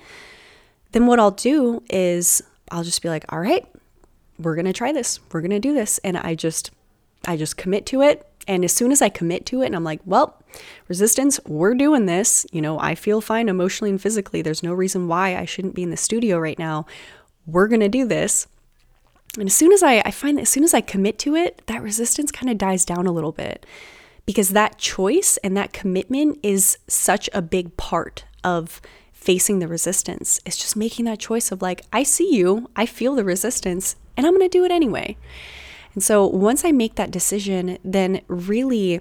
Then 0.92 1.06
what 1.06 1.18
I'll 1.18 1.30
do 1.30 1.82
is 1.88 2.42
I'll 2.70 2.84
just 2.84 3.02
be 3.02 3.08
like, 3.08 3.24
all 3.30 3.40
right, 3.40 3.66
we're 4.38 4.54
going 4.54 4.66
to 4.66 4.72
try 4.72 4.92
this. 4.92 5.20
We're 5.32 5.40
going 5.40 5.50
to 5.50 5.60
do 5.60 5.74
this. 5.74 5.98
And 5.98 6.16
I 6.16 6.34
just, 6.34 6.70
I 7.26 7.36
just 7.36 7.56
commit 7.56 7.86
to 7.86 8.02
it. 8.02 8.26
And 8.46 8.64
as 8.64 8.72
soon 8.72 8.92
as 8.92 9.00
I 9.00 9.08
commit 9.08 9.46
to 9.46 9.62
it 9.62 9.66
and 9.66 9.76
I'm 9.76 9.84
like, 9.84 10.00
well, 10.04 10.42
resistance, 10.88 11.38
we're 11.46 11.74
doing 11.74 12.06
this. 12.06 12.44
You 12.52 12.60
know, 12.60 12.78
I 12.78 12.94
feel 12.94 13.20
fine 13.20 13.48
emotionally 13.48 13.90
and 13.90 14.02
physically. 14.02 14.42
There's 14.42 14.62
no 14.62 14.74
reason 14.74 15.08
why 15.08 15.36
I 15.36 15.44
shouldn't 15.44 15.74
be 15.74 15.82
in 15.82 15.90
the 15.90 15.96
studio 15.96 16.38
right 16.38 16.58
now. 16.58 16.86
We're 17.46 17.68
going 17.68 17.80
to 17.80 17.88
do 17.88 18.06
this 18.06 18.46
and 19.38 19.48
as 19.48 19.54
soon 19.54 19.72
as 19.72 19.82
I, 19.82 20.02
I 20.04 20.10
find 20.10 20.38
that 20.38 20.42
as 20.42 20.48
soon 20.50 20.64
as 20.64 20.74
I 20.74 20.80
commit 20.80 21.18
to 21.20 21.34
it, 21.34 21.62
that 21.66 21.82
resistance 21.82 22.30
kind 22.30 22.50
of 22.50 22.58
dies 22.58 22.84
down 22.84 23.06
a 23.06 23.12
little 23.12 23.32
bit 23.32 23.64
because 24.26 24.50
that 24.50 24.78
choice 24.78 25.36
and 25.38 25.56
that 25.56 25.72
commitment 25.72 26.38
is 26.42 26.78
such 26.86 27.28
a 27.32 27.42
big 27.42 27.76
part 27.76 28.24
of 28.44 28.80
facing 29.12 29.58
the 29.58 29.68
resistance. 29.68 30.40
It's 30.44 30.56
just 30.56 30.76
making 30.76 31.04
that 31.06 31.18
choice 31.18 31.50
of 31.50 31.62
like, 31.62 31.82
I 31.92 32.02
see 32.02 32.34
you, 32.34 32.68
I 32.76 32.86
feel 32.86 33.14
the 33.14 33.24
resistance, 33.24 33.96
and 34.16 34.26
I'm 34.26 34.36
going 34.36 34.48
to 34.48 34.58
do 34.58 34.64
it 34.64 34.70
anyway. 34.70 35.16
And 35.94 36.02
so 36.02 36.26
once 36.26 36.64
I 36.64 36.72
make 36.72 36.96
that 36.96 37.10
decision, 37.10 37.78
then 37.84 38.22
really 38.28 39.00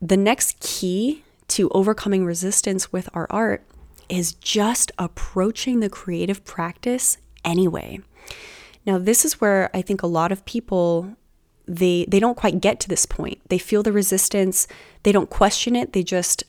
the 0.00 0.16
next 0.16 0.60
key 0.60 1.24
to 1.48 1.68
overcoming 1.70 2.24
resistance 2.24 2.92
with 2.92 3.08
our 3.14 3.26
art 3.30 3.64
is 4.08 4.34
just 4.34 4.92
approaching 4.98 5.80
the 5.80 5.88
creative 5.88 6.44
practice 6.44 7.18
anyway. 7.44 8.00
Now, 8.86 8.98
this 8.98 9.24
is 9.24 9.40
where 9.40 9.70
I 9.74 9.82
think 9.82 10.02
a 10.02 10.06
lot 10.06 10.32
of 10.32 10.44
people 10.44 11.16
they 11.66 12.04
they 12.08 12.20
don't 12.20 12.36
quite 12.36 12.60
get 12.60 12.80
to 12.80 12.88
this 12.88 13.06
point. 13.06 13.40
They 13.48 13.58
feel 13.58 13.82
the 13.82 13.92
resistance, 13.92 14.66
they 15.02 15.12
don't 15.12 15.30
question 15.30 15.76
it, 15.76 15.92
they 15.92 16.02
just 16.02 16.44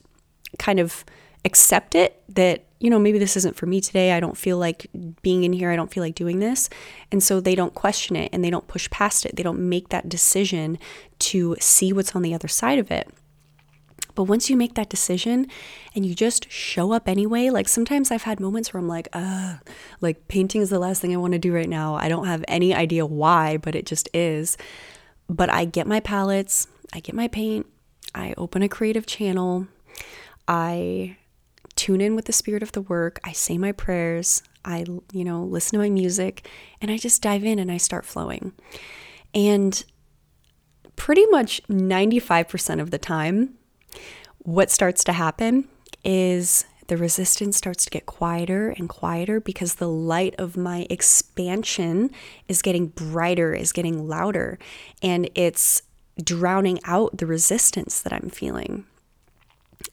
kind 0.58 0.78
of 0.78 1.04
accept 1.44 1.94
it 1.94 2.22
that 2.28 2.64
you 2.80 2.90
know 2.90 2.98
maybe 2.98 3.18
this 3.18 3.36
isn't 3.36 3.56
for 3.56 3.66
me 3.66 3.80
today. 3.80 4.12
I 4.12 4.20
don't 4.20 4.36
feel 4.36 4.58
like 4.58 4.86
being 5.22 5.44
in 5.44 5.52
here. 5.52 5.70
I 5.70 5.76
don't 5.76 5.90
feel 5.90 6.02
like 6.02 6.14
doing 6.14 6.38
this. 6.40 6.68
And 7.10 7.22
so 7.22 7.40
they 7.40 7.54
don't 7.54 7.74
question 7.74 8.16
it 8.16 8.30
and 8.32 8.44
they 8.44 8.50
don't 8.50 8.68
push 8.68 8.90
past 8.90 9.24
it. 9.24 9.36
They 9.36 9.42
don't 9.42 9.68
make 9.68 9.88
that 9.88 10.08
decision 10.08 10.78
to 11.20 11.56
see 11.60 11.92
what's 11.92 12.14
on 12.14 12.22
the 12.22 12.34
other 12.34 12.48
side 12.48 12.78
of 12.78 12.90
it. 12.90 13.08
But 14.16 14.24
once 14.24 14.50
you 14.50 14.56
make 14.56 14.74
that 14.74 14.88
decision 14.88 15.46
and 15.94 16.04
you 16.04 16.14
just 16.14 16.50
show 16.50 16.92
up 16.92 17.06
anyway, 17.06 17.50
like 17.50 17.68
sometimes 17.68 18.10
I've 18.10 18.22
had 18.22 18.40
moments 18.40 18.72
where 18.72 18.80
I'm 18.80 18.88
like, 18.88 19.08
uh, 19.12 19.58
like 20.00 20.26
painting 20.26 20.62
is 20.62 20.70
the 20.70 20.80
last 20.80 21.00
thing 21.00 21.14
I 21.14 21.18
want 21.18 21.34
to 21.34 21.38
do 21.38 21.54
right 21.54 21.68
now. 21.68 21.94
I 21.94 22.08
don't 22.08 22.26
have 22.26 22.44
any 22.48 22.74
idea 22.74 23.06
why, 23.06 23.58
but 23.58 23.76
it 23.76 23.86
just 23.86 24.08
is. 24.12 24.56
But 25.28 25.50
I 25.50 25.66
get 25.66 25.86
my 25.86 26.00
palettes, 26.00 26.66
I 26.92 27.00
get 27.00 27.14
my 27.14 27.28
paint, 27.28 27.66
I 28.14 28.34
open 28.38 28.62
a 28.62 28.68
creative 28.68 29.06
channel, 29.06 29.68
I 30.48 31.18
tune 31.74 32.00
in 32.00 32.16
with 32.16 32.24
the 32.24 32.32
spirit 32.32 32.62
of 32.62 32.72
the 32.72 32.80
work, 32.80 33.20
I 33.22 33.32
say 33.32 33.58
my 33.58 33.72
prayers, 33.72 34.42
I, 34.64 34.86
you 35.12 35.24
know, 35.24 35.42
listen 35.42 35.72
to 35.72 35.84
my 35.84 35.90
music, 35.90 36.48
and 36.80 36.90
I 36.90 36.96
just 36.96 37.22
dive 37.22 37.44
in 37.44 37.58
and 37.58 37.70
I 37.70 37.76
start 37.76 38.06
flowing. 38.06 38.52
And 39.34 39.84
pretty 40.94 41.26
much 41.26 41.60
95% 41.68 42.80
of 42.80 42.90
the 42.90 42.98
time, 42.98 43.55
what 44.38 44.70
starts 44.70 45.04
to 45.04 45.12
happen 45.12 45.68
is 46.04 46.64
the 46.88 46.96
resistance 46.96 47.56
starts 47.56 47.84
to 47.84 47.90
get 47.90 48.06
quieter 48.06 48.70
and 48.70 48.88
quieter 48.88 49.40
because 49.40 49.74
the 49.74 49.88
light 49.88 50.34
of 50.38 50.56
my 50.56 50.86
expansion 50.88 52.10
is 52.48 52.62
getting 52.62 52.88
brighter, 52.88 53.54
is 53.54 53.72
getting 53.72 54.06
louder, 54.06 54.58
and 55.02 55.28
it's 55.34 55.82
drowning 56.22 56.78
out 56.84 57.18
the 57.18 57.26
resistance 57.26 58.00
that 58.00 58.12
I'm 58.12 58.30
feeling. 58.30 58.84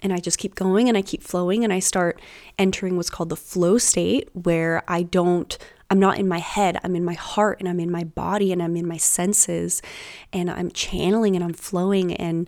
And 0.01 0.13
I 0.13 0.17
just 0.17 0.37
keep 0.37 0.55
going 0.55 0.87
and 0.87 0.97
I 0.97 1.01
keep 1.01 1.23
flowing 1.23 1.63
and 1.63 1.73
I 1.73 1.79
start 1.79 2.21
entering 2.57 2.95
what's 2.95 3.09
called 3.09 3.29
the 3.29 3.35
flow 3.35 3.77
state 3.77 4.29
where 4.33 4.83
I 4.87 5.03
don't, 5.03 5.57
I'm 5.89 5.99
not 5.99 6.19
in 6.19 6.27
my 6.27 6.39
head, 6.39 6.77
I'm 6.83 6.95
in 6.95 7.03
my 7.03 7.13
heart 7.13 7.59
and 7.59 7.67
I'm 7.67 7.79
in 7.79 7.91
my 7.91 8.03
body 8.03 8.51
and 8.51 8.61
I'm 8.61 8.77
in 8.77 8.87
my 8.87 8.97
senses 8.97 9.81
and 10.31 10.49
I'm 10.49 10.71
channeling 10.71 11.35
and 11.35 11.43
I'm 11.43 11.53
flowing 11.53 12.13
and 12.13 12.47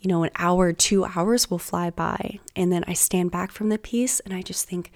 you 0.00 0.08
know, 0.08 0.22
an 0.22 0.30
hour, 0.36 0.72
two 0.72 1.04
hours 1.04 1.50
will 1.50 1.58
fly 1.58 1.90
by. 1.90 2.38
And 2.56 2.72
then 2.72 2.84
I 2.86 2.94
stand 2.94 3.30
back 3.30 3.52
from 3.52 3.68
the 3.68 3.78
piece 3.78 4.20
and 4.20 4.32
I 4.32 4.42
just 4.42 4.66
think, 4.66 4.90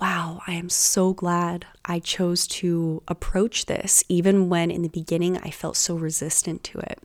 wow, 0.00 0.40
I 0.46 0.52
am 0.52 0.68
so 0.68 1.12
glad 1.12 1.66
I 1.84 1.98
chose 1.98 2.46
to 2.48 3.02
approach 3.08 3.66
this, 3.66 4.02
even 4.08 4.48
when 4.48 4.70
in 4.70 4.82
the 4.82 4.88
beginning 4.88 5.38
I 5.38 5.50
felt 5.50 5.76
so 5.76 5.94
resistant 5.94 6.64
to 6.64 6.78
it. 6.78 6.98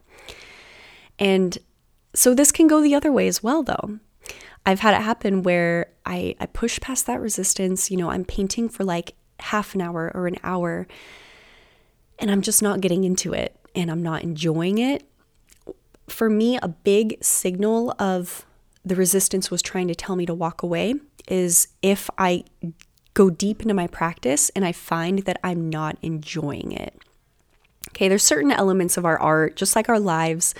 And 1.20 1.58
so 2.14 2.34
this 2.34 2.52
can 2.52 2.68
go 2.68 2.82
the 2.82 2.96
other 2.96 3.12
way 3.12 3.28
as 3.28 3.44
well, 3.44 3.64
though. 3.64 4.00
I've 4.66 4.82
had 4.82 4.94
it 4.94 5.02
happen 5.02 5.44
where 5.44 5.88
I, 6.06 6.36
I 6.40 6.46
push 6.46 6.80
past 6.80 7.06
that 7.08 7.22
resistance. 7.22 7.90
You 7.90 7.98
know, 7.98 8.12
I'm 8.12 8.26
painting 8.26 8.70
for 8.70 8.84
like 8.84 9.16
half 9.40 9.74
an 9.74 9.82
hour 9.82 10.12
or 10.14 10.28
an 10.28 10.38
hour, 10.44 10.88
and 12.20 12.30
I'm 12.30 12.42
just 12.42 12.62
not 12.62 12.82
getting 12.82 13.04
into 13.04 13.34
it 13.34 13.56
and 13.74 13.90
I'm 13.90 14.04
not 14.04 14.24
enjoying 14.24 14.78
it 14.78 15.04
for 16.12 16.30
me, 16.30 16.58
a 16.58 16.68
big 16.68 17.24
signal 17.24 17.96
of 18.00 18.46
the 18.84 18.96
resistance 18.96 19.52
was 19.52 19.62
trying 19.62 19.88
to 19.88 19.96
tell 19.96 20.16
me 20.16 20.26
to 20.26 20.34
walk 20.34 20.64
away 20.64 20.96
is 21.28 21.68
if 21.82 22.10
I 22.18 22.44
go 23.14 23.30
deep 23.30 23.62
into 23.62 23.74
my 23.74 23.88
practice 23.88 24.50
and 24.56 24.66
I 24.66 24.72
find 24.72 25.20
that 25.20 25.40
I'm 25.44 25.70
not 25.70 25.98
enjoying 26.02 26.72
it. 26.72 27.00
Okay, 27.90 28.08
there's 28.08 28.24
certain 28.24 28.52
elements 28.52 28.98
of 28.98 29.06
our 29.06 29.20
art, 29.20 29.56
just 29.56 29.76
like 29.76 29.90
our 29.90 30.00
lives, 30.00 30.56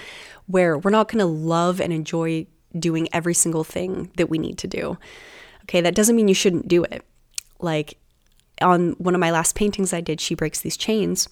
where 0.48 0.78
we're 0.78 0.92
not 0.92 1.08
going 1.08 1.20
to 1.20 1.26
love 1.26 1.80
and 1.80 1.94
enjoy 1.94 2.46
doing 2.78 3.08
every 3.14 3.34
single 3.34 3.64
thing 3.64 4.12
that 4.18 4.30
we 4.30 4.38
need 4.38 4.58
to 4.60 4.68
do. 4.68 4.98
Okay, 5.64 5.82
that 5.82 5.96
doesn't 5.96 6.16
mean 6.16 6.28
you 6.28 6.34
shouldn't 6.34 6.68
do 6.68 6.84
it. 6.84 7.06
Like, 7.60 7.98
on 8.62 8.92
one 8.94 9.16
of 9.16 9.20
my 9.20 9.32
last 9.32 9.56
paintings 9.56 9.94
I 9.94 10.02
did, 10.02 10.22
She 10.22 10.36
Breaks 10.36 10.62
These 10.62 10.78
Chains. 10.78 11.28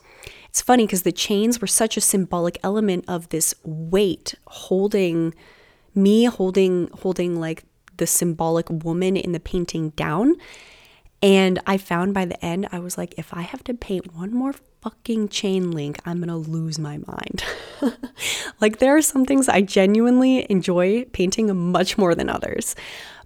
It's 0.50 0.62
funny 0.62 0.86
because 0.86 1.04
the 1.04 1.12
chains 1.12 1.62
were 1.62 1.68
such 1.68 1.98
a 1.98 2.02
symbolic 2.02 2.58
element 2.64 3.06
of 3.08 3.30
this 3.30 3.54
weight 3.64 4.36
holding 4.48 5.34
me 5.96 6.26
holding 6.26 6.90
holding 7.02 7.40
like 7.40 7.64
the 7.98 8.08
symbolic 8.08 8.70
woman 8.70 9.18
in 9.18 9.32
the 9.32 9.40
painting 9.40 9.90
down. 9.92 10.36
And 11.22 11.60
I 11.68 11.78
found 11.78 12.14
by 12.14 12.26
the 12.26 12.44
end, 12.44 12.68
I 12.72 12.80
was 12.80 12.98
like, 12.98 13.14
if 13.18 13.34
I 13.34 13.42
have 13.42 13.64
to 13.66 13.74
paint 13.74 14.16
one 14.16 14.34
more 14.34 14.54
fucking 14.82 15.28
chain 15.30 15.72
link, 15.72 16.00
I'm 16.06 16.20
gonna 16.20 16.38
lose 16.38 16.80
my 16.80 16.98
mind. 16.98 17.44
like, 18.62 18.80
there 18.80 18.96
are 18.96 19.02
some 19.02 19.26
things 19.26 19.50
I 19.50 19.62
genuinely 19.62 20.50
enjoy 20.50 21.04
painting 21.06 21.54
much 21.72 21.98
more 21.98 22.16
than 22.16 22.30
others, 22.30 22.76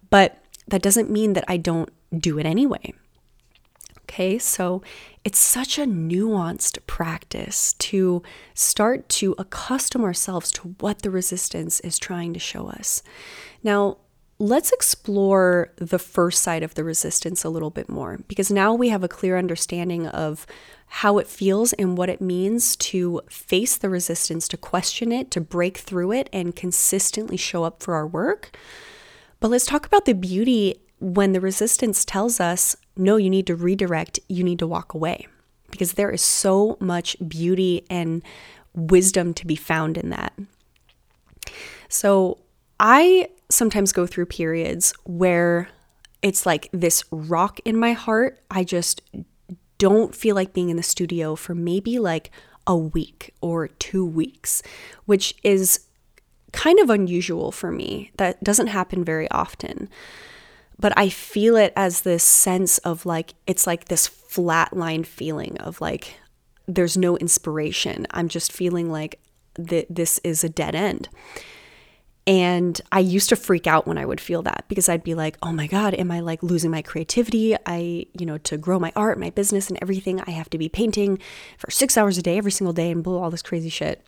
but 0.10 0.40
that 0.68 0.82
doesn't 0.82 1.12
mean 1.12 1.34
that 1.34 1.46
I 1.48 1.58
don't 1.58 1.90
do 2.18 2.40
it 2.40 2.48
anyway. 2.48 2.94
Okay, 4.14 4.38
so 4.38 4.84
it's 5.24 5.40
such 5.40 5.80
a 5.80 5.88
nuanced 5.88 6.78
practice 6.86 7.74
to 7.80 8.22
start 8.54 9.10
to 9.10 9.34
accustom 9.40 10.04
ourselves 10.04 10.52
to 10.52 10.76
what 10.80 11.02
the 11.02 11.10
resistance 11.10 11.80
is 11.80 11.98
trying 11.98 12.32
to 12.36 12.40
show 12.40 12.68
us. 12.68 13.02
Now, 13.64 13.98
let's 14.38 14.72
explore 14.72 15.72
the 15.78 15.98
first 15.98 16.44
side 16.44 16.62
of 16.62 16.76
the 16.76 16.84
resistance 16.84 17.44
a 17.44 17.50
little 17.50 17.72
bit 17.72 17.90
more 17.90 18.20
because 18.28 18.52
now 18.52 18.76
we 18.76 18.90
have 18.90 19.04
a 19.04 19.08
clear 19.08 19.36
understanding 19.36 20.06
of 20.06 20.46
how 20.86 21.18
it 21.18 21.26
feels 21.26 21.74
and 21.74 21.98
what 21.98 22.10
it 22.10 22.22
means 22.22 22.76
to 22.76 23.20
face 23.32 23.78
the 23.78 23.90
resistance, 23.90 24.48
to 24.50 24.58
question 24.58 25.12
it, 25.12 25.32
to 25.32 25.42
break 25.42 25.80
through 25.80 26.12
it, 26.12 26.30
and 26.32 26.56
consistently 26.56 27.36
show 27.36 27.64
up 27.64 27.82
for 27.82 27.96
our 27.96 28.06
work. 28.06 28.56
But 29.40 29.50
let's 29.50 29.66
talk 29.66 29.88
about 29.88 30.06
the 30.06 30.14
beauty 30.14 30.76
when 31.00 31.34
the 31.34 31.42
resistance 31.42 32.06
tells 32.06 32.40
us, 32.40 32.78
no, 32.96 33.18
you 33.18 33.30
need 33.30 33.48
to 33.48 33.56
redirect, 33.56 34.20
you 34.28 34.44
need 34.44 34.60
to 34.60 34.68
walk 34.68 34.94
away. 34.94 35.28
Because 35.72 35.94
there 35.94 36.12
is 36.12 36.22
so 36.22 36.78
much 36.80 37.18
beauty 37.28 37.86
and 37.90 38.24
wisdom 38.76 39.34
to 39.34 39.48
be 39.48 39.56
found 39.56 39.98
in 39.98 40.10
that. 40.12 40.34
So 41.90 42.38
I 42.80 43.30
sometimes 43.50 43.92
go 43.92 44.06
through 44.06 44.28
periods 44.28 44.94
where 45.04 45.70
it's 46.22 46.46
like 46.46 46.70
this 46.72 47.04
rock 47.12 47.60
in 47.66 47.78
my 47.78 47.94
heart. 47.94 48.42
I 48.50 48.64
just 48.64 49.02
don't 49.78 50.16
feel 50.16 50.36
like 50.36 50.54
being 50.54 50.70
in 50.70 50.78
the 50.78 50.84
studio 50.84 51.36
for 51.36 51.54
maybe 51.54 52.00
like 52.00 52.32
a 52.66 52.78
week 52.78 53.34
or 53.42 53.68
two 53.68 54.06
weeks, 54.06 54.64
which 55.06 55.36
is 55.44 55.88
kind 56.54 56.80
of 56.80 56.90
unusual 56.90 57.52
for 57.52 57.72
me. 57.72 58.12
That 58.18 58.44
doesn't 58.44 58.68
happen 58.68 59.04
very 59.04 59.30
often. 59.32 59.90
But 60.80 60.98
I 60.98 61.10
feel 61.10 61.56
it 61.56 61.74
as 61.76 62.02
this 62.02 62.24
sense 62.24 62.78
of 62.80 63.06
like, 63.06 63.34
it's 63.48 63.68
like 63.68 63.86
this 63.86 64.08
flatline 64.08 65.06
feeling 65.06 65.58
of 65.60 65.80
like, 65.82 66.16
there's 66.68 66.98
no 66.98 67.18
inspiration. 67.18 68.08
I'm 68.12 68.28
just 68.28 68.52
feeling 68.52 68.92
like 68.92 69.20
th- 69.56 69.88
this 69.90 70.20
is 70.24 70.44
a 70.44 70.50
dead 70.50 70.76
end. 70.76 71.10
And 72.26 72.80
I 72.92 73.00
used 73.00 73.30
to 73.30 73.36
freak 73.36 73.68
out 73.68 73.86
when 73.86 73.98
I 73.98 74.06
would 74.06 74.22
feel 74.22 74.42
that 74.44 74.64
because 74.70 74.88
I'd 74.88 75.04
be 75.04 75.14
like, 75.14 75.38
oh 75.44 75.52
my 75.52 75.68
God, 75.68 75.94
am 75.94 76.10
I 76.10 76.22
like 76.22 76.42
losing 76.42 76.72
my 76.72 76.82
creativity? 76.82 77.56
I, 77.66 78.06
you 78.18 78.26
know, 78.26 78.38
to 78.40 78.58
grow 78.58 78.80
my 78.80 78.94
art, 78.96 79.20
my 79.20 79.30
business, 79.30 79.70
and 79.70 79.78
everything, 79.82 80.22
I 80.22 80.32
have 80.32 80.50
to 80.52 80.58
be 80.58 80.70
painting 80.70 81.20
for 81.58 81.70
six 81.70 81.98
hours 81.98 82.18
a 82.18 82.22
day, 82.22 82.38
every 82.38 82.52
single 82.52 82.74
day, 82.74 82.92
and 82.92 83.04
blah, 83.04 83.22
all 83.22 83.30
this 83.30 83.42
crazy 83.42 83.70
shit. 83.70 84.06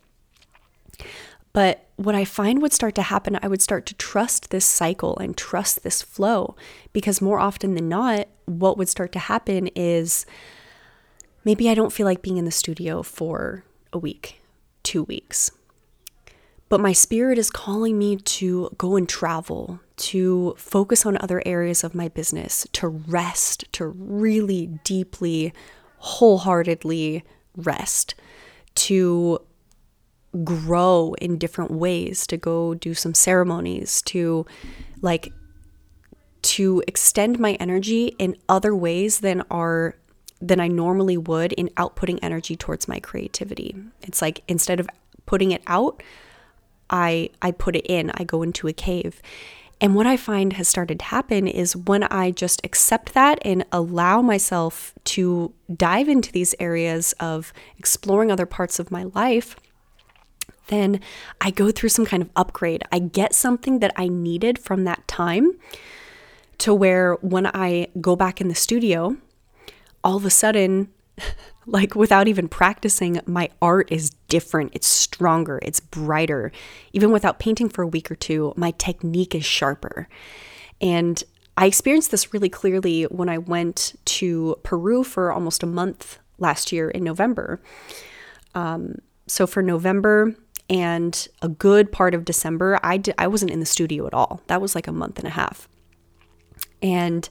But 1.56 1.86
what 1.96 2.14
I 2.14 2.26
find 2.26 2.60
would 2.60 2.74
start 2.74 2.94
to 2.96 3.02
happen, 3.02 3.38
I 3.42 3.48
would 3.48 3.62
start 3.62 3.86
to 3.86 3.94
trust 3.94 4.50
this 4.50 4.66
cycle 4.66 5.16
and 5.16 5.34
trust 5.34 5.82
this 5.82 6.02
flow 6.02 6.54
because 6.92 7.22
more 7.22 7.40
often 7.40 7.74
than 7.74 7.88
not, 7.88 8.28
what 8.44 8.76
would 8.76 8.90
start 8.90 9.10
to 9.12 9.18
happen 9.18 9.68
is 9.68 10.26
maybe 11.46 11.70
I 11.70 11.74
don't 11.74 11.94
feel 11.94 12.04
like 12.04 12.20
being 12.20 12.36
in 12.36 12.44
the 12.44 12.50
studio 12.50 13.02
for 13.02 13.64
a 13.90 13.96
week, 13.96 14.42
two 14.82 15.04
weeks. 15.04 15.50
But 16.68 16.82
my 16.82 16.92
spirit 16.92 17.38
is 17.38 17.48
calling 17.48 17.98
me 17.98 18.16
to 18.16 18.68
go 18.76 18.96
and 18.96 19.08
travel, 19.08 19.80
to 19.96 20.54
focus 20.58 21.06
on 21.06 21.16
other 21.22 21.42
areas 21.46 21.82
of 21.82 21.94
my 21.94 22.08
business, 22.08 22.66
to 22.72 22.86
rest, 22.86 23.64
to 23.72 23.86
really 23.86 24.66
deeply, 24.84 25.54
wholeheartedly 25.96 27.24
rest, 27.56 28.14
to 28.74 29.40
grow 30.44 31.14
in 31.20 31.38
different 31.38 31.70
ways, 31.70 32.26
to 32.26 32.36
go 32.36 32.74
do 32.74 32.94
some 32.94 33.14
ceremonies, 33.14 34.02
to 34.02 34.46
like 35.02 35.32
to 36.42 36.82
extend 36.86 37.38
my 37.38 37.54
energy 37.54 38.14
in 38.18 38.36
other 38.48 38.74
ways 38.74 39.20
than 39.20 39.42
are 39.50 39.96
than 40.40 40.60
I 40.60 40.68
normally 40.68 41.16
would 41.16 41.52
in 41.54 41.68
outputting 41.70 42.18
energy 42.22 42.56
towards 42.56 42.86
my 42.86 43.00
creativity. 43.00 43.74
It's 44.02 44.20
like 44.20 44.42
instead 44.46 44.80
of 44.80 44.88
putting 45.24 45.50
it 45.50 45.62
out, 45.66 46.02
I 46.90 47.30
I 47.42 47.50
put 47.50 47.76
it 47.76 47.86
in. 47.86 48.10
I 48.14 48.24
go 48.24 48.42
into 48.42 48.68
a 48.68 48.72
cave. 48.72 49.20
And 49.78 49.94
what 49.94 50.06
I 50.06 50.16
find 50.16 50.54
has 50.54 50.68
started 50.68 51.00
to 51.00 51.04
happen 51.04 51.46
is 51.46 51.76
when 51.76 52.04
I 52.04 52.30
just 52.30 52.64
accept 52.64 53.12
that 53.12 53.38
and 53.44 53.64
allow 53.72 54.22
myself 54.22 54.94
to 55.04 55.52
dive 55.74 56.08
into 56.08 56.32
these 56.32 56.54
areas 56.58 57.12
of 57.20 57.52
exploring 57.76 58.32
other 58.32 58.46
parts 58.46 58.78
of 58.78 58.90
my 58.90 59.04
life, 59.14 59.54
then 60.68 61.00
I 61.40 61.50
go 61.50 61.70
through 61.70 61.90
some 61.90 62.06
kind 62.06 62.22
of 62.22 62.30
upgrade. 62.36 62.82
I 62.90 62.98
get 62.98 63.34
something 63.34 63.78
that 63.80 63.92
I 63.96 64.08
needed 64.08 64.58
from 64.58 64.84
that 64.84 65.06
time 65.06 65.52
to 66.58 66.74
where 66.74 67.14
when 67.16 67.46
I 67.46 67.88
go 68.00 68.16
back 68.16 68.40
in 68.40 68.48
the 68.48 68.54
studio, 68.54 69.16
all 70.02 70.16
of 70.16 70.24
a 70.24 70.30
sudden 70.30 70.88
like 71.66 71.94
without 71.94 72.28
even 72.28 72.48
practicing, 72.48 73.20
my 73.26 73.50
art 73.60 73.90
is 73.90 74.10
different. 74.28 74.72
It's 74.74 74.86
stronger, 74.86 75.58
it's 75.62 75.80
brighter. 75.80 76.52
Even 76.92 77.10
without 77.10 77.38
painting 77.38 77.68
for 77.68 77.82
a 77.82 77.86
week 77.86 78.10
or 78.10 78.14
two, 78.14 78.52
my 78.56 78.72
technique 78.72 79.34
is 79.34 79.44
sharper. 79.44 80.08
And 80.80 81.22
I 81.56 81.66
experienced 81.66 82.10
this 82.10 82.32
really 82.32 82.50
clearly 82.50 83.04
when 83.04 83.28
I 83.28 83.38
went 83.38 83.94
to 84.04 84.56
Peru 84.62 85.02
for 85.02 85.32
almost 85.32 85.62
a 85.62 85.66
month 85.66 86.18
last 86.38 86.70
year 86.70 86.90
in 86.90 87.02
November. 87.02 87.60
Um, 88.54 88.96
so 89.26 89.46
for 89.46 89.62
November 89.62 90.34
and 90.68 91.28
a 91.42 91.48
good 91.48 91.92
part 91.92 92.14
of 92.14 92.24
December, 92.24 92.78
I 92.82 92.96
did, 92.96 93.14
I 93.18 93.26
wasn't 93.26 93.52
in 93.52 93.60
the 93.60 93.66
studio 93.66 94.06
at 94.06 94.14
all. 94.14 94.40
That 94.48 94.60
was 94.60 94.74
like 94.74 94.88
a 94.88 94.92
month 94.92 95.18
and 95.18 95.26
a 95.26 95.30
half. 95.30 95.68
And 96.82 97.28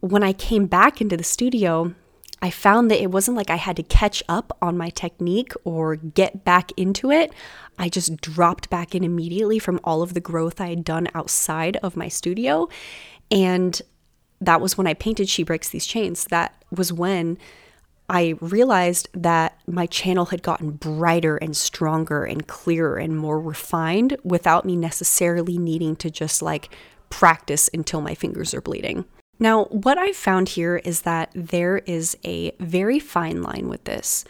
when 0.00 0.22
I 0.22 0.32
came 0.32 0.66
back 0.66 1.00
into 1.00 1.16
the 1.16 1.24
studio, 1.24 1.94
I 2.42 2.50
found 2.50 2.90
that 2.90 3.02
it 3.02 3.10
wasn't 3.10 3.36
like 3.36 3.50
I 3.50 3.56
had 3.56 3.76
to 3.76 3.82
catch 3.82 4.22
up 4.28 4.56
on 4.62 4.78
my 4.78 4.90
technique 4.90 5.52
or 5.64 5.96
get 5.96 6.44
back 6.44 6.72
into 6.76 7.10
it. 7.10 7.32
I 7.78 7.88
just 7.88 8.16
dropped 8.20 8.70
back 8.70 8.94
in 8.94 9.04
immediately 9.04 9.58
from 9.58 9.80
all 9.84 10.00
of 10.00 10.14
the 10.14 10.20
growth 10.20 10.60
I 10.60 10.68
had 10.68 10.84
done 10.84 11.08
outside 11.14 11.76
of 11.78 11.96
my 11.96 12.08
studio. 12.08 12.68
And 13.30 13.80
that 14.40 14.60
was 14.60 14.78
when 14.78 14.86
I 14.86 14.94
painted 14.94 15.28
She 15.28 15.42
Breaks 15.42 15.68
These 15.68 15.86
Chains. 15.86 16.24
That 16.24 16.64
was 16.70 16.92
when 16.92 17.36
I 18.10 18.34
realized 18.40 19.08
that 19.14 19.56
my 19.68 19.86
channel 19.86 20.26
had 20.26 20.42
gotten 20.42 20.72
brighter 20.72 21.36
and 21.36 21.56
stronger 21.56 22.24
and 22.24 22.46
clearer 22.48 22.96
and 22.96 23.16
more 23.16 23.40
refined 23.40 24.16
without 24.24 24.64
me 24.64 24.74
necessarily 24.74 25.58
needing 25.58 25.94
to 25.96 26.10
just 26.10 26.42
like 26.42 26.76
practice 27.08 27.70
until 27.72 28.00
my 28.00 28.16
fingers 28.16 28.52
are 28.52 28.60
bleeding. 28.60 29.04
Now, 29.38 29.66
what 29.66 29.96
I've 29.96 30.16
found 30.16 30.50
here 30.50 30.78
is 30.78 31.02
that 31.02 31.30
there 31.36 31.78
is 31.78 32.16
a 32.24 32.50
very 32.58 32.98
fine 32.98 33.42
line 33.42 33.68
with 33.68 33.84
this. 33.84 34.24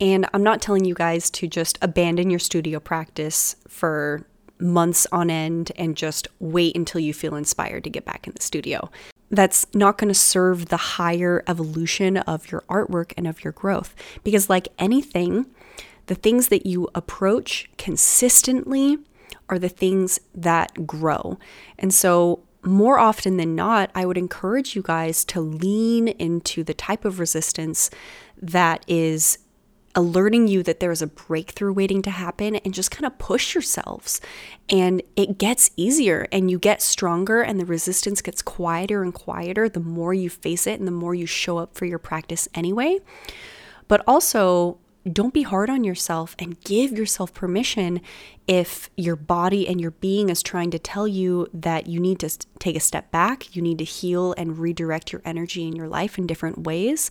And 0.00 0.26
I'm 0.32 0.44
not 0.44 0.62
telling 0.62 0.84
you 0.84 0.94
guys 0.94 1.28
to 1.30 1.48
just 1.48 1.76
abandon 1.82 2.30
your 2.30 2.38
studio 2.38 2.78
practice 2.78 3.56
for 3.66 4.24
months 4.60 5.08
on 5.10 5.28
end 5.28 5.72
and 5.76 5.96
just 5.96 6.28
wait 6.38 6.76
until 6.76 7.00
you 7.00 7.12
feel 7.12 7.34
inspired 7.34 7.82
to 7.84 7.90
get 7.90 8.04
back 8.04 8.28
in 8.28 8.32
the 8.32 8.42
studio. 8.42 8.90
That's 9.34 9.66
not 9.74 9.98
going 9.98 10.08
to 10.08 10.14
serve 10.14 10.66
the 10.66 10.76
higher 10.76 11.42
evolution 11.48 12.18
of 12.18 12.52
your 12.52 12.62
artwork 12.62 13.12
and 13.16 13.26
of 13.26 13.42
your 13.42 13.52
growth. 13.52 13.94
Because, 14.22 14.48
like 14.48 14.68
anything, 14.78 15.46
the 16.06 16.14
things 16.14 16.48
that 16.48 16.66
you 16.66 16.88
approach 16.94 17.68
consistently 17.76 18.98
are 19.48 19.58
the 19.58 19.68
things 19.68 20.20
that 20.34 20.86
grow. 20.86 21.38
And 21.78 21.92
so, 21.92 22.40
more 22.62 22.98
often 22.98 23.36
than 23.36 23.54
not, 23.54 23.90
I 23.94 24.06
would 24.06 24.16
encourage 24.16 24.74
you 24.74 24.82
guys 24.82 25.24
to 25.26 25.40
lean 25.40 26.08
into 26.08 26.64
the 26.64 26.72
type 26.72 27.04
of 27.04 27.18
resistance 27.18 27.90
that 28.40 28.84
is 28.88 29.38
alerting 29.94 30.48
you 30.48 30.62
that 30.62 30.80
there 30.80 30.90
is 30.90 31.02
a 31.02 31.06
breakthrough 31.06 31.72
waiting 31.72 32.02
to 32.02 32.10
happen 32.10 32.56
and 32.56 32.74
just 32.74 32.90
kind 32.90 33.04
of 33.04 33.18
push 33.18 33.54
yourselves. 33.54 34.20
And 34.68 35.02
it 35.16 35.38
gets 35.38 35.70
easier 35.76 36.26
and 36.32 36.50
you 36.50 36.58
get 36.58 36.82
stronger, 36.82 37.42
and 37.42 37.60
the 37.60 37.64
resistance 37.64 38.20
gets 38.22 38.42
quieter 38.42 39.02
and 39.02 39.14
quieter 39.14 39.68
the 39.68 39.80
more 39.80 40.14
you 40.14 40.30
face 40.30 40.66
it 40.66 40.78
and 40.78 40.88
the 40.88 40.92
more 40.92 41.14
you 41.14 41.26
show 41.26 41.58
up 41.58 41.74
for 41.74 41.84
your 41.84 41.98
practice 41.98 42.48
anyway. 42.54 42.98
But 43.88 44.02
also, 44.06 44.78
don't 45.10 45.34
be 45.34 45.42
hard 45.42 45.68
on 45.68 45.84
yourself 45.84 46.34
and 46.38 46.60
give 46.62 46.92
yourself 46.92 47.34
permission 47.34 48.00
if 48.46 48.90
your 48.96 49.16
body 49.16 49.68
and 49.68 49.80
your 49.80 49.90
being 49.90 50.28
is 50.28 50.42
trying 50.42 50.70
to 50.70 50.78
tell 50.78 51.06
you 51.06 51.48
that 51.52 51.86
you 51.86 52.00
need 52.00 52.18
to 52.20 52.30
take 52.58 52.76
a 52.76 52.80
step 52.80 53.10
back, 53.10 53.54
you 53.54 53.62
need 53.62 53.78
to 53.78 53.84
heal 53.84 54.34
and 54.38 54.58
redirect 54.58 55.12
your 55.12 55.22
energy 55.24 55.66
in 55.66 55.76
your 55.76 55.88
life 55.88 56.18
in 56.18 56.26
different 56.26 56.64
ways. 56.64 57.10